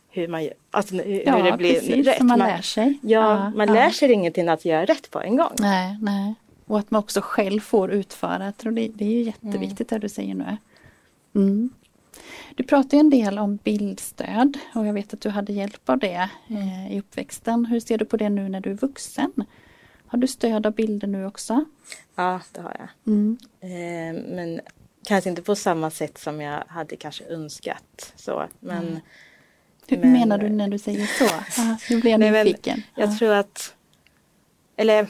hur 0.10 0.28
man 0.28 0.44
gör, 0.44 0.54
alltså 0.72 0.96
hur, 0.96 1.24
ja, 1.26 1.52
det 1.52 1.58
blir 1.58 1.74
precis, 1.74 2.08
rätt. 2.08 2.20
man, 2.20 2.40
man 2.40 2.48
lär 2.48 2.62
sig. 2.62 3.00
Ja, 3.02 3.20
ja 3.20 3.50
man 3.56 3.68
ja. 3.68 3.74
lär 3.74 3.90
sig 3.90 4.12
ingenting 4.12 4.48
att 4.48 4.66
göra 4.66 4.86
rätt 4.86 5.12
på 5.12 5.22
en 5.22 5.38
gång. 5.38 5.56
Nej, 5.60 5.98
nej. 6.02 6.36
Och 6.66 6.80
att 6.80 6.92
man 6.92 7.00
också 7.00 7.22
själv 7.24 7.60
får 7.60 7.92
utföra. 7.92 8.46
Jag 8.46 8.58
tror 8.58 8.72
det, 8.72 8.88
det 8.88 9.06
är 9.06 9.22
jätteviktigt 9.22 9.92
mm. 9.92 10.00
det 10.02 10.08
du 10.08 10.10
säger 10.10 10.36
nu. 10.36 10.58
Mm. 11.36 11.70
Du 12.56 12.64
pratar 12.64 12.98
en 12.98 13.10
del 13.10 13.40
om 13.40 13.56
bildstöd 13.56 14.58
och 14.76 14.88
jag 14.88 14.94
vet 14.94 15.14
att 15.14 15.22
du 15.22 15.30
hade 15.30 15.54
hjälp 15.54 15.90
av 15.90 16.00
det 16.00 16.30
eh, 16.48 16.94
i 16.94 17.00
uppväxten. 17.00 17.66
Hur 17.66 17.80
ser 17.80 17.98
du 17.98 18.06
på 18.06 18.18
det 18.18 18.30
nu 18.30 18.50
när 18.50 18.62
du 18.62 18.72
är 18.72 18.76
vuxen? 18.76 19.32
Har 20.08 20.18
du 20.18 20.28
stöd 20.28 20.66
av 20.66 20.74
bilder 20.74 21.08
nu 21.08 21.26
också? 21.26 21.66
Ja, 22.16 22.42
det 22.52 22.62
har 22.62 22.76
jag. 22.80 23.14
Mm. 23.14 23.38
Eh, 23.60 24.36
men 24.36 24.62
kanske 25.06 25.30
inte 25.30 25.42
på 25.42 25.56
samma 25.56 25.92
sätt 25.92 26.18
som 26.18 26.42
jag 26.42 26.64
hade 26.68 26.96
kanske 26.96 27.24
önskat. 27.24 28.14
Så, 28.16 28.48
men, 28.60 28.88
mm. 28.88 29.00
Hur 29.88 29.98
men, 29.98 30.12
menar 30.12 30.38
du 30.38 30.50
när 30.50 30.68
du 30.68 30.80
säger 30.80 31.06
så? 31.06 31.30
nu 31.94 32.02
blir 32.02 32.12
jag 32.12 32.20
nyfiken. 32.20 32.82
Jag 32.96 33.18
tror 33.18 33.34
att, 33.34 33.76
eller 34.76 35.08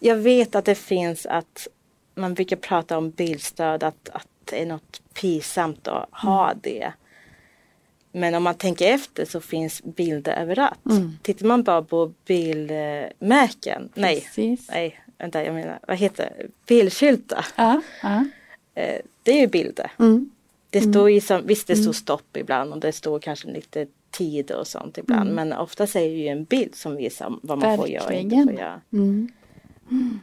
jag 0.00 0.16
vet 0.16 0.54
att 0.54 0.64
det 0.64 0.74
finns 0.74 1.26
att 1.26 1.68
man 2.14 2.34
brukar 2.34 2.56
prata 2.56 2.98
om 2.98 3.10
bilstöd, 3.10 3.82
att, 3.82 4.08
att 4.08 4.28
är 4.52 4.66
något 4.66 5.02
pinsamt 5.14 5.88
att 5.88 6.08
ha 6.12 6.46
Mm. 6.50 6.58
det. 6.62 6.92
Men 8.12 8.34
om 8.34 8.42
man 8.42 8.54
tänker 8.54 8.94
efter 8.94 9.24
så 9.24 9.40
finns 9.40 9.82
bilder 9.82 10.32
överallt. 10.42 10.86
Mm. 10.90 11.18
Tittar 11.22 11.46
man 11.46 11.62
bara 11.62 11.82
på 11.82 12.12
bilmärken, 12.26 13.88
nej, 13.94 14.26
nej, 14.68 15.00
vänta 15.18 15.44
jag 15.44 15.54
menar, 15.54 15.78
vad 15.88 15.96
heter 15.96 16.32
det? 16.38 16.46
Bilskyltar. 16.66 17.46
Ja, 17.56 17.80
ja. 18.02 18.24
Eh, 18.74 19.00
det 19.22 19.32
är 19.32 19.40
ju 19.40 19.46
bilder. 19.46 19.90
Mm. 19.98 20.30
Det 20.70 20.80
står 20.80 21.10
ju 21.10 21.20
som, 21.20 21.46
visst 21.46 21.66
det 21.66 21.76
står 21.76 21.92
stopp 21.92 22.36
ibland 22.36 22.72
och 22.72 22.80
det 22.80 22.92
står 22.92 23.18
kanske 23.18 23.48
lite 23.48 23.86
tid 24.10 24.50
och 24.50 24.66
sånt 24.66 24.98
ibland. 24.98 25.30
Mm. 25.30 25.34
Men 25.48 25.58
oftast 25.58 25.96
är 25.96 26.00
det 26.00 26.06
ju 26.06 26.28
en 26.28 26.44
bild 26.44 26.74
som 26.74 26.96
visar 26.96 27.34
vad 27.42 27.58
man 27.58 27.76
får 27.76 27.88
göra 27.88 28.04
och 28.06 28.12
inte 28.12 28.36
Verkligen. 28.36 28.48
får 28.48 28.58
göra. 28.60 28.80
Mm. 28.92 29.28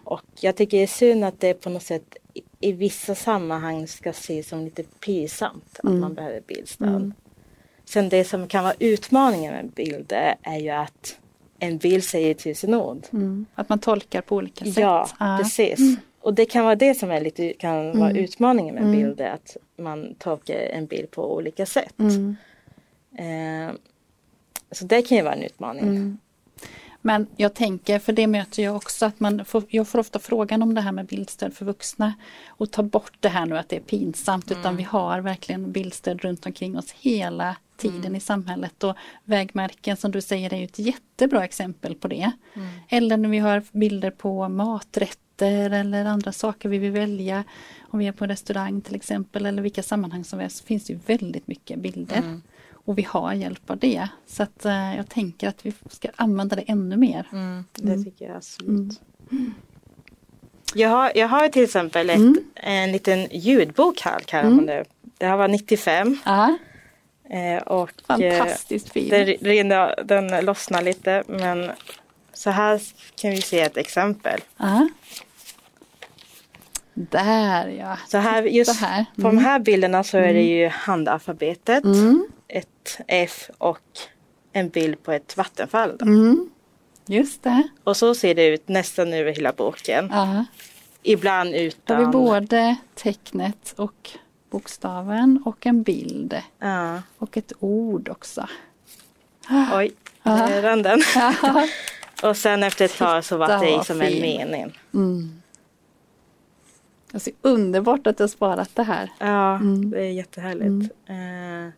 Och 0.03 0.21
jag 0.39 0.55
tycker 0.55 0.77
det 0.77 0.83
är 0.83 0.87
synd 0.87 1.23
att 1.25 1.39
det 1.39 1.53
på 1.53 1.69
något 1.69 1.83
sätt 1.83 2.15
i, 2.59 2.71
vissa 2.71 3.15
sammanhang 3.15 3.87
ska 3.87 4.09
ses 4.09 4.47
som 4.47 4.63
lite 4.65 4.83
pinsamt 4.83 5.79
att 5.79 5.83
Mm. 5.83 5.99
man 5.99 6.13
behöver 6.13 6.41
bildstöd. 6.47 6.87
Mm. 6.87 7.13
Sen 7.85 8.09
det 8.09 8.23
som 8.23 8.47
kan 8.47 8.63
vara 8.63 8.73
utmaningen 8.79 9.53
med 9.53 9.69
bilder 9.71 10.35
är 10.41 10.57
ju 10.57 10.69
att 10.69 11.17
en 11.59 11.77
bild 11.77 12.03
säger 12.03 12.33
tusen 12.33 12.73
ord. 12.73 13.05
Mm. 13.13 13.45
Att 13.55 13.69
man 13.69 13.79
tolkar 13.79 14.21
på 14.21 14.35
olika 14.35 14.65
sätt. 14.65 14.77
Ja, 14.77 15.09
Ja. 15.19 15.37
precis. 15.41 15.79
Och 16.21 16.33
det 16.33 16.45
kan 16.45 16.63
vara 16.63 16.75
det 16.75 16.95
som 16.95 17.11
är 17.11 17.21
lite, 17.21 17.53
kan 17.53 17.99
vara 17.99 18.09
Mm. 18.09 18.23
utmaningen 18.23 18.75
med 18.75 18.83
Mm. 18.83 18.95
bilder, 18.95 19.29
att 19.29 19.57
man 19.77 20.15
tolkar 20.19 20.55
en 20.55 20.85
bild 20.85 21.11
på 21.11 21.35
olika 21.35 21.65
sätt. 21.65 21.93
Mm. 21.99 22.35
Eh, 23.17 23.75
så 24.71 24.85
det 24.85 25.01
kan 25.01 25.17
ju 25.17 25.23
vara 25.23 25.33
en 25.33 25.43
utmaning. 25.43 26.17
Mm. 27.03 27.21
Men 27.21 27.27
jag 27.35 27.53
tänker, 27.53 27.99
för 27.99 28.13
det 28.13 28.27
möter 28.27 28.63
jag 28.63 28.75
också, 28.75 29.05
att 29.05 29.19
man 29.19 29.45
får, 29.45 29.63
jag 29.69 29.87
får 29.87 29.99
ofta 29.99 30.19
frågan 30.19 30.61
om 30.63 30.75
det 30.75 30.81
här 30.81 30.91
med 30.91 31.05
bildstöd 31.05 31.53
för 31.53 31.65
vuxna. 31.65 32.13
Och 32.47 32.71
ta 32.71 32.83
bort 32.83 33.13
det 33.19 33.29
här 33.29 33.45
nu 33.45 33.57
att 33.57 33.69
det 33.69 33.75
är 33.75 33.79
pinsamt, 33.81 34.51
utan 34.51 34.77
vi 34.77 34.83
har 34.83 35.19
verkligen 35.19 35.71
bildstöd 35.71 36.21
runt 36.21 36.45
omkring 36.45 36.77
oss 36.77 36.91
hela 36.91 37.55
tiden 37.77 38.15
i 38.15 38.19
samhället. 38.19 38.83
Och 38.83 38.95
vägmärken 39.23 39.97
som 39.97 40.11
du 40.11 40.21
säger 40.21 40.53
är 40.53 40.57
ju 40.57 40.65
ett 40.65 40.79
jättebra 40.79 41.43
exempel 41.43 41.95
på 41.95 42.07
det. 42.07 42.31
Eller 42.89 43.17
när 43.17 43.29
vi 43.29 43.39
har 43.39 43.63
bilder 43.71 44.11
på 44.11 44.49
maträtter 44.49 45.71
eller 45.71 46.05
andra 46.05 46.31
saker 46.31 46.69
vi 46.69 46.77
vill 46.77 46.91
välja. 46.91 47.43
Om 47.89 47.99
vi 47.99 48.07
är 48.07 48.11
på 48.11 48.25
restaurang 48.25 48.81
till 48.81 48.95
exempel 48.95 49.45
eller 49.45 49.61
vilka 49.61 49.83
sammanhang 49.83 50.23
som 50.23 50.39
helst 50.39 50.57
så 50.57 50.63
finns 50.63 50.85
det 50.85 50.93
ju 50.93 50.99
väldigt 51.05 51.47
mycket 51.47 51.79
bilder. 51.79 52.41
Mm. 52.91 52.93
Och 52.93 52.97
vi 52.97 53.03
har 53.03 53.33
hjälp 53.33 53.69
av 53.69 53.77
det. 53.77 54.07
Så 54.27 54.43
att 54.43 54.65
eh, 54.65 54.95
jag 54.95 55.09
tänker 55.09 55.47
att 55.47 55.65
vi 55.65 55.73
ska 55.89 56.07
använda 56.15 56.55
det 56.55 56.61
ännu 56.61 56.97
mer. 56.97 57.27
Mm, 57.31 57.65
det 57.73 57.91
Mm. 57.91 58.03
tycker 58.05 58.25
jag 58.25 58.35
absolut. 58.37 59.01
Jag, 60.75 60.89
har, 60.89 61.11
jag 61.15 61.27
har 61.27 61.47
till 61.49 61.63
exempel 61.63 62.09
ett, 62.09 62.15
Mm. 62.15 62.37
en 62.55 62.91
liten 62.91 63.27
ljudbok 63.31 64.01
här 64.01 64.19
kallar 64.19 64.49
man 64.49 64.65
det. 64.65 64.83
Det 65.17 65.25
här 65.25 65.37
var 65.37 65.47
95 65.47 66.17
Ja, 66.25 66.57
eh, 67.29 67.63
och 67.63 67.89
eh, 68.21 68.37
fantastiskt 68.37 68.89
fin. 68.89 69.09
den, 69.09 69.25
rinner, 69.25 69.95
den 70.05 70.45
lossnar 70.45 70.81
lite 70.81 71.23
men 71.27 71.71
så 72.33 72.49
här 72.49 72.81
kan 73.21 73.31
vi 73.31 73.41
se 73.41 73.59
ett 73.59 73.77
exempel. 73.77 74.39
Ja. 74.57 74.89
Där 76.93 77.67
ja. 77.67 77.97
Så 78.07 78.17
här, 78.17 78.43
just 78.43 78.75
Så 78.79 78.85
här. 78.85 79.05
på 79.15 79.21
de 79.21 79.37
här 79.37 79.59
bilderna 79.59 80.03
så 80.03 80.17
är 80.17 80.33
det 80.33 80.41
ju 80.43 80.67
handalfabetet, 80.67 81.83
Mm. 81.83 82.27
Ett 82.51 82.99
F 83.07 83.49
och 83.57 83.79
en 84.53 84.69
bild 84.69 85.03
på 85.03 85.11
ett 85.11 85.37
vattenfall. 85.37 85.97
Mm. 86.01 86.49
Just 87.05 87.43
det. 87.43 87.63
Och 87.83 87.97
så 87.97 88.15
ser 88.15 88.35
det 88.35 88.45
ut 88.47 88.67
nästan 88.67 89.13
över 89.13 89.31
hela 89.31 89.51
boken. 89.53 90.09
Ja. 90.11 90.45
Ibland 91.03 91.49
Då 91.53 91.57
har 91.57 91.63
utan. 91.63 91.99
vi 91.99 92.05
både 92.05 92.75
tecknet 92.95 93.73
och 93.77 94.09
bokstaven 94.49 95.43
och 95.45 95.65
en 95.65 95.83
bild. 95.83 96.41
Ja. 96.59 97.01
Och 97.17 97.37
ett 97.37 97.53
ord 97.59 98.09
också. 98.09 98.47
Oj, 99.73 99.91
Ja. 100.23 100.31
där 100.31 100.61
rann 100.61 100.81
den. 100.83 101.01
Ja. 101.15 101.67
Och 102.29 102.37
sen 102.37 102.63
efter 102.63 102.85
ett 102.85 102.97
tag 102.97 103.25
så 103.25 103.37
var 103.37 103.47
det 103.65 103.83
som 103.85 104.01
en 104.01 104.07
fin. 104.07 104.21
mening. 104.21 104.79
Mm. 104.93 105.41
Alltså, 107.13 107.29
underbart 107.41 108.07
att 108.07 108.17
du 108.17 108.23
har 108.23 108.27
sparat 108.27 108.69
det 108.75 108.83
här. 108.83 109.09
Ja, 109.19 109.55
Mm. 109.55 109.91
det 109.91 109.99
är 109.99 110.11
jättehärligt. 110.11 110.91
Eh, 111.05 111.73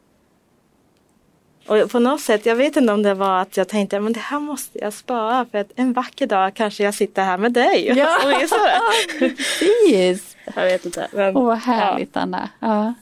och 1.68 1.92
på 1.92 2.00
något 2.00 2.22
sätt, 2.22 2.46
jag 2.46 2.56
vet 2.56 2.76
inte 2.78 2.94
om 2.94 3.04
det 3.04 3.14
var 3.14 3.42
att 3.42 3.58
jag 3.58 3.68
tänkte 3.68 4.00
men 4.00 4.14
det 4.14 4.20
här 4.20 4.40
måste 4.40 4.80
jag 4.80 4.94
spara 4.94 5.46
för 5.52 5.58
att 5.58 5.72
en 5.76 5.94
vacker 5.94 6.28
dag 6.28 6.54
kanske 6.54 6.84
jag 6.84 6.94
sitter 6.94 7.24
här 7.24 7.38
med 7.38 7.54
dig. 7.54 7.88
Ja. 7.88 8.18
och 8.24 8.30
det. 8.30 9.20
Precis! 9.20 10.36
Jag 10.56 10.64
vet 10.64 10.86
inte. 10.86 11.08
Men, 11.14 11.38
Åh 11.38 11.46
vad 11.46 11.58
härligt 11.58 12.18
Anna. 12.18 12.50
Ja. 12.60 12.94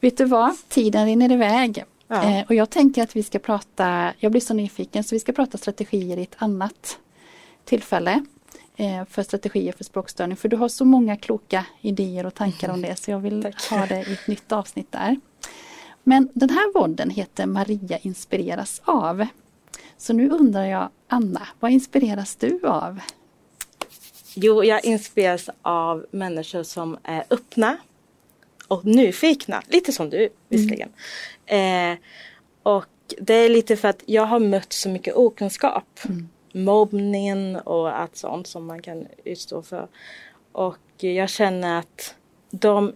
Vet 0.00 0.16
du 0.16 0.24
vad? 0.24 0.56
Tiden 0.68 1.06
rinner 1.06 1.32
iväg. 1.32 1.84
Ja. 2.08 2.22
Eh, 2.22 2.46
och 2.46 2.54
jag 2.54 2.70
tänker 2.70 3.02
att 3.02 3.16
vi 3.16 3.22
ska 3.22 3.38
prata, 3.38 4.12
jag 4.18 4.32
blir 4.32 4.40
så 4.40 4.54
nyfiken 4.54 5.04
så 5.04 5.14
vi 5.14 5.20
ska 5.20 5.32
prata 5.32 5.58
strategier 5.58 6.16
i 6.16 6.22
ett 6.22 6.36
annat 6.38 6.98
tillfälle. 7.64 8.24
Eh, 8.76 9.04
för 9.10 9.22
strategier 9.22 9.72
för 9.72 9.84
språkstörning. 9.84 10.36
För 10.36 10.48
du 10.48 10.56
har 10.56 10.68
så 10.68 10.84
många 10.84 11.16
kloka 11.16 11.64
idéer 11.80 12.26
och 12.26 12.34
tankar 12.34 12.68
om 12.68 12.82
det 12.82 12.96
så 12.96 13.10
jag 13.10 13.18
vill 13.18 13.42
Tack. 13.42 13.70
ha 13.70 13.86
det 13.86 14.08
i 14.08 14.12
ett 14.12 14.26
nytt 14.26 14.52
avsnitt 14.52 14.92
där. 14.92 15.16
Men 16.08 16.28
den 16.34 16.50
här 16.50 16.72
podden 16.72 17.10
heter 17.10 17.46
Maria 17.46 17.98
inspireras 17.98 18.82
av. 18.84 19.26
Så 19.96 20.12
nu 20.12 20.30
undrar 20.30 20.64
jag 20.64 20.88
Anna, 21.08 21.48
vad 21.60 21.70
inspireras 21.70 22.36
du 22.36 22.60
av? 22.66 23.00
Jo, 24.34 24.64
jag 24.64 24.84
inspireras 24.84 25.50
av 25.62 26.06
människor 26.10 26.62
som 26.62 26.98
är 27.02 27.24
öppna 27.30 27.76
och 28.68 28.84
nyfikna. 28.84 29.62
Lite 29.68 29.92
som 29.92 30.10
du 30.10 30.28
visserligen. 30.48 30.88
Eh, 31.46 31.98
och 32.62 32.86
det 33.18 33.34
är 33.34 33.48
lite 33.48 33.76
för 33.76 33.88
att 33.88 34.02
jag 34.06 34.26
har 34.26 34.40
mött 34.40 34.72
så 34.72 34.88
mycket 34.88 35.14
okunskap. 35.14 36.00
Mobbning 36.52 37.56
och 37.56 37.98
allt 37.98 38.16
sånt 38.16 38.46
som 38.46 38.66
man 38.66 38.82
kan 38.82 39.06
utstå 39.24 39.62
för. 39.62 39.88
Och 40.52 40.78
jag 40.98 41.28
känner 41.28 41.78
att 41.78 42.14
de 42.50 42.92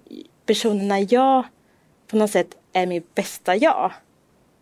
personerna 0.47 1.01
jag 1.01 1.45
på 2.07 2.17
något 2.17 2.31
sätt 2.31 2.57
är 2.73 2.87
mitt 2.87 3.15
bästa 3.15 3.57
jag. 3.57 3.93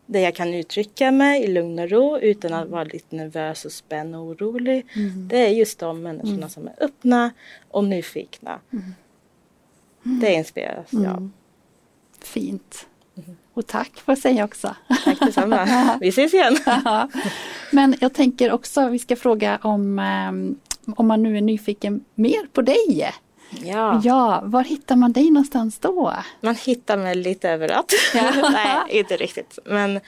Där 0.06 0.20
jag 0.20 0.34
kan 0.34 0.54
uttrycka 0.54 1.10
mig 1.10 1.44
i 1.44 1.46
lugn 1.46 1.78
och 1.78 1.90
ro 1.90 2.18
utan 2.18 2.52
att 2.52 2.68
vara 2.68 2.84
lite 2.84 3.16
nervös 3.16 3.64
och 3.64 3.72
spänd 3.72 4.16
och 4.16 4.22
orolig. 4.22 4.86
Det 5.16 5.46
är 5.46 5.48
just 5.48 5.78
de 5.78 6.02
människorna 6.02 6.48
som 6.48 6.68
är 6.68 6.74
öppna 6.80 7.30
och 7.70 7.84
nyfikna. 7.84 8.60
Det 10.02 10.34
inspireras 10.34 10.86
jag. 10.90 11.30
Fint. 12.20 12.86
Och 13.54 13.66
tack 13.66 13.98
får 13.98 14.12
jag 14.12 14.18
säga 14.18 14.44
också. 14.44 14.76
Tack 15.04 15.20
detsamma. 15.20 15.98
Vi 16.00 16.08
ses 16.08 16.34
igen. 16.34 16.58
Ja. 16.66 17.08
Men 17.72 17.94
jag 18.00 18.14
tänker 18.14 18.52
också 18.52 18.88
vi 18.88 18.98
ska 18.98 19.16
fråga 19.16 19.58
om, 19.62 19.98
ehm, 19.98 20.56
om 20.96 21.06
man 21.06 21.22
nu 21.22 21.36
är 21.36 21.40
nyfiken 21.40 22.04
mer 22.14 22.46
på 22.52 22.62
dig. 22.62 23.10
Ja, 23.50 24.00
Ja, 24.04 24.40
var 24.44 24.62
hittar 24.64 24.96
man 24.96 25.12
dig 25.12 25.30
någonstans 25.30 25.78
då? 25.78 26.12
man 26.40 26.54
hittar 26.54 26.96
mig 26.96 27.14
lite 27.14 27.50
överallt. 27.50 27.92
Ja. 28.14 28.32
Nej, 28.52 28.98
inte 28.98 29.16
riktigt. 29.16 29.58
Men 29.64 30.00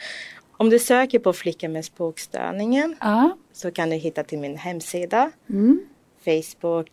om 0.57 0.71
du 0.71 0.79
söker 0.79 1.19
på 1.19 1.33
Flicka 1.33 1.69
med 1.69 1.85
språkstörningen 1.85 2.97
Ja, 3.01 3.37
så 3.53 3.71
kan 3.71 3.91
du 3.91 3.97
hitta 3.97 4.23
till 4.25 4.39
min 4.39 4.57
hemsida, 4.57 5.31
mm. 5.51 5.81
Facebook, 6.25 6.89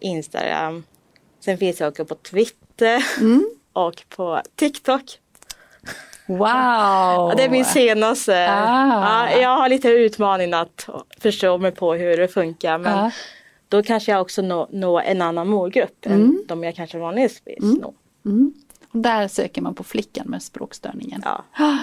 Instagram. 0.00 0.84
Sen 1.40 1.58
finns 1.58 1.80
jag 1.80 1.88
också 1.88 2.04
på 2.04 2.14
Twitter 2.14 3.04
Mm. 3.20 3.44
och 3.72 4.02
på 4.16 4.40
TikTok. 4.56 5.02
Wow! 6.26 7.32
Det 7.36 7.42
är 7.44 7.48
min 7.50 7.64
senaste. 7.64 8.48
Ah. 8.50 9.30
Ja, 9.30 9.40
jag 9.40 9.56
har 9.56 9.68
lite 9.68 9.88
utmaning 9.88 10.54
att 10.54 10.88
förstå 11.20 11.58
mig 11.58 11.70
på 11.70 11.94
hur 11.94 12.16
det 12.16 12.28
funkar. 12.28 12.78
Men 12.78 12.98
Ja. 12.98 13.10
Då 13.68 13.82
kanske 13.82 14.12
jag 14.12 14.20
också 14.20 14.42
når 14.42 14.68
når 14.72 15.00
en 15.00 15.22
annan 15.22 15.48
målgrupp 15.48 16.06
Mm. 16.06 16.20
än 16.20 16.44
de 16.48 16.64
jag 16.64 16.74
kanske 16.74 16.98
vanligtvis 16.98 17.60
når. 17.80 17.94
Mm. 18.24 18.52
Och 18.92 18.98
där 18.98 19.28
söker 19.28 19.62
man 19.62 19.74
på 19.74 19.84
flickan 19.84 20.26
med 20.28 20.42
språkstörningen. 20.42 21.22
Ja, 21.24 21.78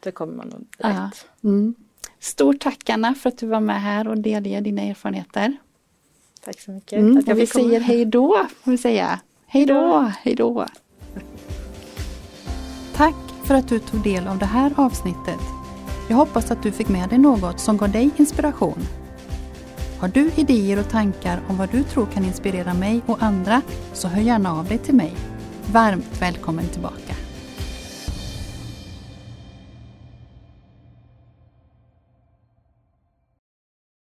då 0.00 0.10
kommer 0.10 0.32
man 0.34 0.48
nog 0.48 0.66
Ja. 0.78 0.88
rätt. 0.88 1.26
Mm. 1.44 1.74
Stort 2.20 2.60
tack 2.60 2.90
Anna 2.90 3.14
för 3.14 3.28
att 3.28 3.38
du 3.38 3.46
var 3.46 3.60
med 3.60 3.82
här 3.82 4.08
och 4.08 4.18
delger 4.18 4.60
dina 4.60 4.82
erfarenheter. 4.82 5.56
Tack 6.44 6.60
så 6.60 6.70
mycket. 6.70 6.92
Mm. 6.98 7.16
att 7.16 7.22
Och 7.24 7.28
jag 7.30 7.34
vi 7.34 7.40
fick 7.40 7.52
komma. 7.52 7.64
säger 7.68 7.80
hej 7.80 8.04
då. 8.04 8.46
Får 8.64 8.70
vi 8.70 8.78
säga. 8.78 9.20
Hej 9.46 9.66
då, 9.66 10.12
hej 10.22 10.34
då. 10.34 10.66
Tack 12.94 13.14
för 13.44 13.54
att 13.54 13.68
du 13.68 13.78
tog 13.78 14.02
del 14.02 14.26
av 14.28 14.38
det 14.38 14.46
här 14.46 14.72
avsnittet. 14.76 15.40
Jag 16.08 16.16
hoppas 16.16 16.50
att 16.50 16.62
du 16.62 16.72
fick 16.72 16.88
med 16.88 17.08
dig 17.08 17.18
något 17.18 17.60
som 17.60 17.76
gav 17.76 17.90
dig 17.92 18.10
inspiration. 18.16 18.78
Har 20.06 20.12
du 20.12 20.30
idéer 20.36 20.78
och 20.78 20.88
tankar 20.88 21.40
om 21.48 21.56
vad 21.56 21.70
du 21.70 21.82
tror 21.82 22.06
kan 22.06 22.24
inspirera 22.24 22.74
mig 22.74 23.00
och 23.06 23.22
andra 23.22 23.62
så 23.92 24.08
hör 24.08 24.22
gärna 24.22 24.52
av 24.52 24.64
dig 24.64 24.78
till 24.78 24.94
mig. 24.94 25.12
Varmt 25.72 26.22
välkommen 26.22 26.68
tillbaka. 26.68 27.25